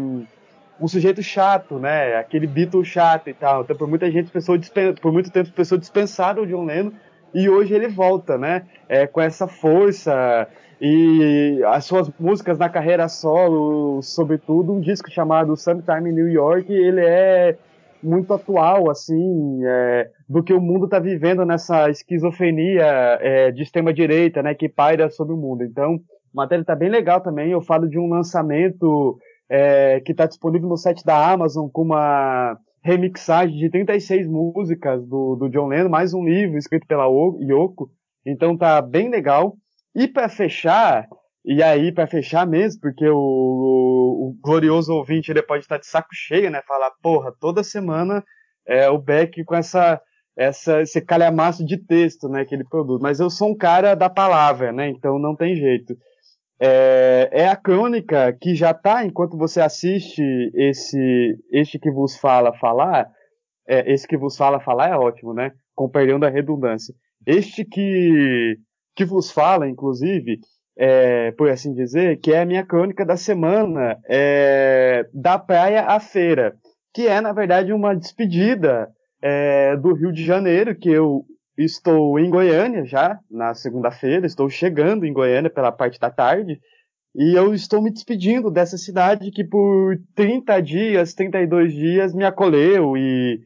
[0.82, 2.15] um sujeito chato, né?
[2.15, 3.63] Aquele Beatle chato e tal.
[3.63, 4.57] Então, por muita gente, pessoa
[5.01, 6.91] por muito tempo, pessoas dispensaram o John Lennon
[7.34, 8.63] e hoje ele volta, né?
[8.88, 10.47] É, com essa força
[10.82, 16.71] e as suas músicas na carreira solo, sobretudo um disco chamado Sometime in New York,
[16.71, 17.57] ele é
[18.01, 22.86] muito atual, assim, é, do que o mundo está vivendo nessa esquizofrenia
[23.19, 24.53] é, de extrema direita, né?
[24.55, 25.63] Que paira sobre o mundo.
[25.63, 25.97] Então, a
[26.34, 27.51] matéria está bem legal também.
[27.51, 29.19] Eu falo de um lançamento
[29.49, 35.35] é, que está disponível no site da Amazon com uma remixagem de 36 músicas do,
[35.35, 37.89] do John Lennon, mais um livro escrito pela Yoko.
[38.25, 39.55] Então tá bem legal.
[39.95, 41.07] E para fechar,
[41.43, 45.87] e aí para fechar mesmo, porque o, o, o, glorioso ouvinte ele pode estar de
[45.87, 46.61] saco cheio, né?
[46.67, 48.23] Falar, porra, toda semana
[48.67, 49.99] é, o Beck com essa,
[50.37, 53.01] essa, esse calhamaço de texto, né, que ele produz.
[53.01, 54.89] Mas eu sou um cara da palavra, né?
[54.89, 55.97] Então não tem jeito.
[56.62, 60.22] É, é a crônica que já está, enquanto você assiste
[60.53, 63.10] esse este que vos fala falar,
[63.68, 65.51] é, esse que vos fala falar é ótimo, né?
[65.76, 66.93] Com perdão da redundância.
[67.26, 68.57] Este que,
[68.95, 70.40] que vos fala, inclusive,
[70.77, 75.99] é, por assim dizer, que é a minha crônica da semana é, da praia à
[75.99, 76.56] feira,
[76.94, 78.90] que é, na verdade, uma despedida
[79.22, 81.23] é, do Rio de Janeiro, que eu
[81.61, 86.57] Estou em Goiânia já, na segunda-feira, estou chegando em Goiânia pela parte da tarde,
[87.14, 92.95] e eu estou me despedindo dessa cidade que por 30 dias, 32 dias me acolheu
[92.95, 93.41] e,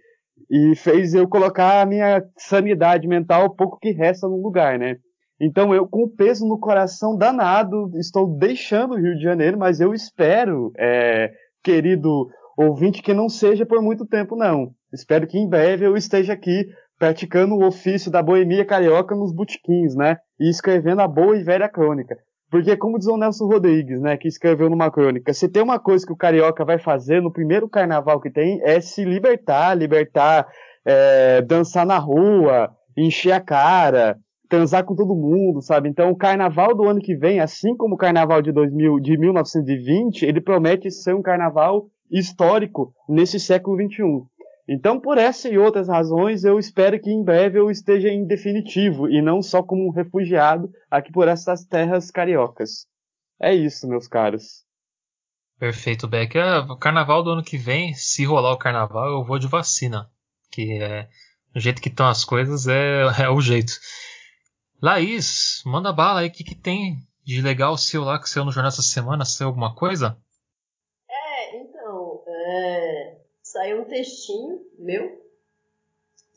[0.48, 4.98] e fez eu colocar a minha sanidade mental, pouco que resta no lugar, né?
[5.42, 9.82] Então eu, com o peso no coração danado, estou deixando o Rio de Janeiro, mas
[9.82, 11.32] eu espero, é,
[11.64, 14.72] querido ouvinte, que não seja por muito tempo, não.
[14.94, 16.68] Espero que em breve eu esteja aqui
[17.04, 20.16] praticando o ofício da boemia carioca nos botequins, né?
[20.40, 22.16] E escrevendo a boa e velha crônica.
[22.50, 26.06] Porque, como diz o Nelson Rodrigues, né, que escreveu numa crônica, se tem uma coisa
[26.06, 30.48] que o carioca vai fazer no primeiro carnaval que tem, é se libertar, libertar,
[30.86, 34.16] é, dançar na rua, encher a cara,
[34.48, 35.90] transar com todo mundo, sabe?
[35.90, 40.24] Então, o carnaval do ano que vem, assim como o carnaval de, 2000, de 1920,
[40.24, 44.04] ele promete ser um carnaval histórico nesse século XXI.
[44.68, 49.10] Então, por essa e outras razões, eu espero que em breve eu esteja em definitivo
[49.10, 52.88] e não só como um refugiado aqui por essas terras cariocas.
[53.42, 54.64] É isso, meus caros.
[55.60, 56.38] Perfeito, Beck.
[56.38, 60.10] É, o carnaval do ano que vem, se rolar o carnaval, eu vou de vacina.
[60.50, 61.10] Que é
[61.54, 63.74] do jeito que estão as coisas, é, é o jeito.
[64.82, 68.52] Laís, manda bala aí, o que, que tem de legal seu lá que saiu no
[68.52, 69.24] jornal essa semana?
[69.24, 70.18] Saiu alguma coisa?
[71.10, 73.18] É, então, é,
[73.54, 75.22] saiu um textinho meu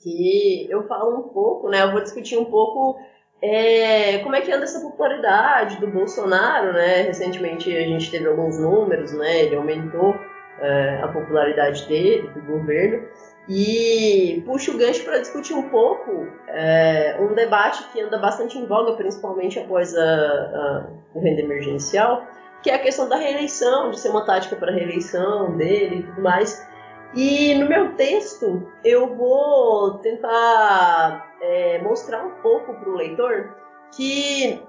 [0.02, 1.82] que eu falo um pouco, né?
[1.82, 3.00] Eu vou discutir um pouco
[3.40, 7.00] é, como é que anda essa popularidade do Bolsonaro, né?
[7.02, 9.44] Recentemente a gente teve alguns números, né?
[9.44, 10.14] Ele aumentou
[10.60, 13.08] é, a popularidade dele, do governo.
[13.48, 18.66] E puxo o gancho para discutir um pouco é, um debate que anda bastante em
[18.66, 22.26] voga, principalmente após a, a, o renda emergencial,
[22.62, 26.20] que é a questão da reeleição, de ser uma tática para reeleição dele e tudo
[26.20, 26.75] mais.
[27.14, 33.54] E no meu texto eu vou tentar é, mostrar um pouco para o leitor
[33.94, 34.62] que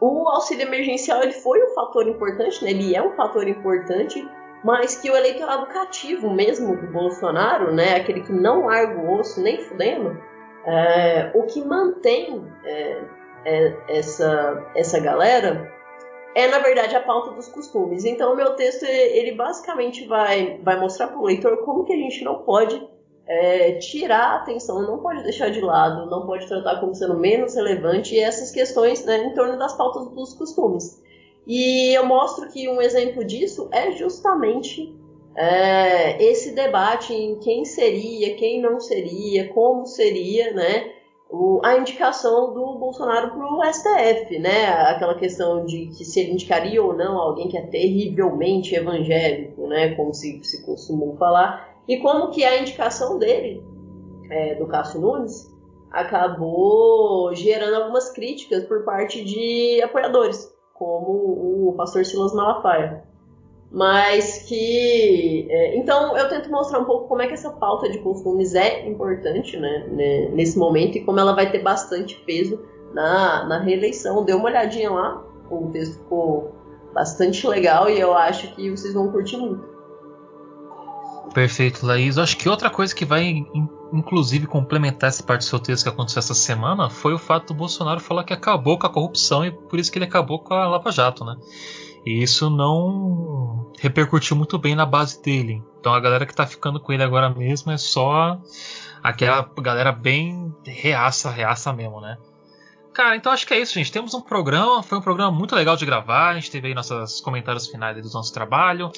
[0.00, 2.70] o auxílio emergencial ele foi um fator importante, né?
[2.70, 4.26] ele é um fator importante
[4.62, 9.40] mas que o eleitorado cativo mesmo do Bolsonaro, né, aquele que não larga o osso
[9.40, 10.20] nem fudendo,
[10.66, 13.02] é, o que mantém é,
[13.44, 15.72] é, essa, essa galera
[16.34, 18.04] é, na verdade, a pauta dos costumes.
[18.04, 21.96] Então, o meu texto, ele basicamente vai, vai mostrar para o leitor como que a
[21.96, 22.80] gente não pode
[23.26, 27.54] é, tirar a atenção, não pode deixar de lado, não pode tratar como sendo menos
[27.54, 31.00] relevante essas questões né, em torno das pautas dos costumes.
[31.46, 34.94] E eu mostro que um exemplo disso é justamente
[35.36, 40.92] é, esse debate em quem seria, quem não seria, como seria, né?
[41.30, 44.66] O, a indicação do Bolsonaro para o STF, né?
[44.66, 49.94] Aquela questão de que se ele indicaria ou não alguém que é terrivelmente evangélico, né?
[49.94, 53.62] Como se, se costumou falar, e como que a indicação dele,
[54.30, 55.48] é, do Cássio Nunes,
[55.90, 63.04] acabou gerando algumas críticas por parte de apoiadores como o pastor Silas Malafaia.
[63.70, 65.46] Mas que.
[65.48, 68.88] É, então eu tento mostrar um pouco como é que essa pauta de costumes é
[68.88, 72.58] importante né, né, nesse momento e como ela vai ter bastante peso
[72.92, 74.24] na, na reeleição.
[74.24, 76.52] Dê uma olhadinha lá, o texto ficou
[76.92, 79.70] bastante legal e eu acho que vocês vão curtir muito.
[81.32, 82.16] Perfeito, Laís.
[82.16, 83.46] Eu acho que outra coisa que vai,
[83.92, 87.54] inclusive, complementar essa parte do seu texto que aconteceu essa semana foi o fato do
[87.54, 90.66] Bolsonaro falar que acabou com a corrupção e por isso que ele acabou com a
[90.66, 91.36] Lava Jato, né?
[92.04, 95.62] E isso não repercutiu muito bem na base dele.
[95.78, 98.40] Então a galera que tá ficando com ele agora mesmo é só
[99.02, 102.18] aquela galera bem reaça, reaça mesmo, né?
[102.92, 103.92] Cara, então acho que é isso, gente.
[103.92, 106.30] Temos um programa, foi um programa muito legal de gravar.
[106.30, 108.90] A gente teve aí nossos comentários finais do nosso trabalho.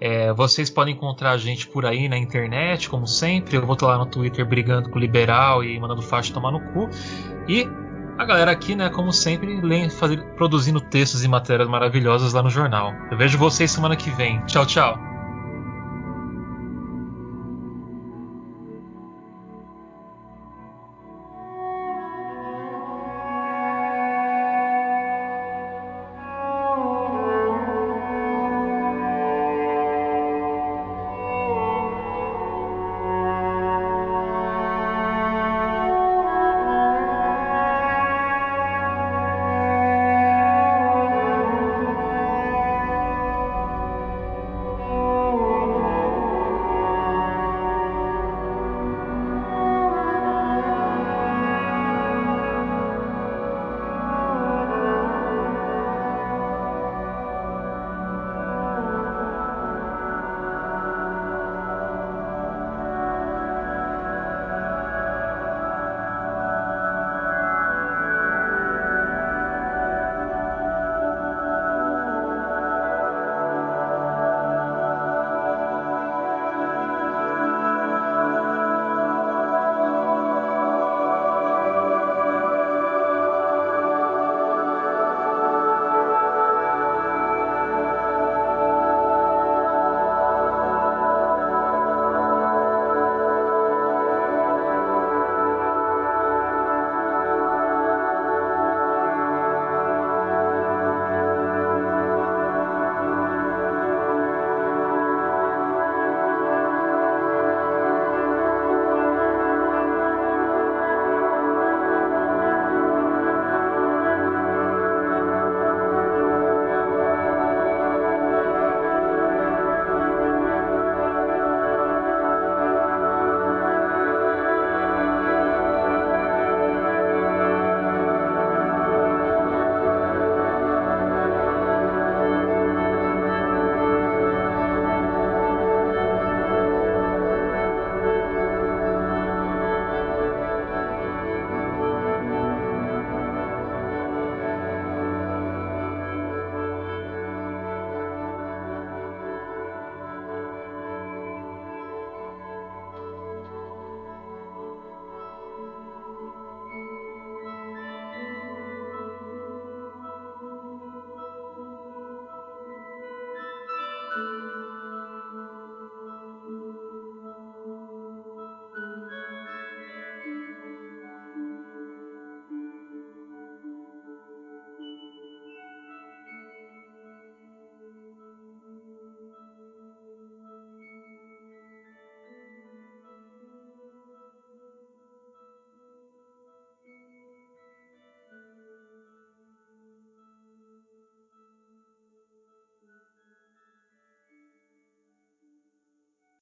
[0.00, 3.56] É, vocês podem encontrar a gente por aí na internet, como sempre.
[3.56, 6.60] Eu vou estar lá no Twitter brigando com o liberal e mandando faixa tomar no
[6.72, 6.88] cu.
[7.48, 7.68] E
[8.18, 12.92] a galera aqui, né, como sempre, fazer, produzindo textos e matérias maravilhosas lá no jornal.
[13.10, 14.44] Eu vejo vocês semana que vem.
[14.46, 15.17] Tchau, tchau.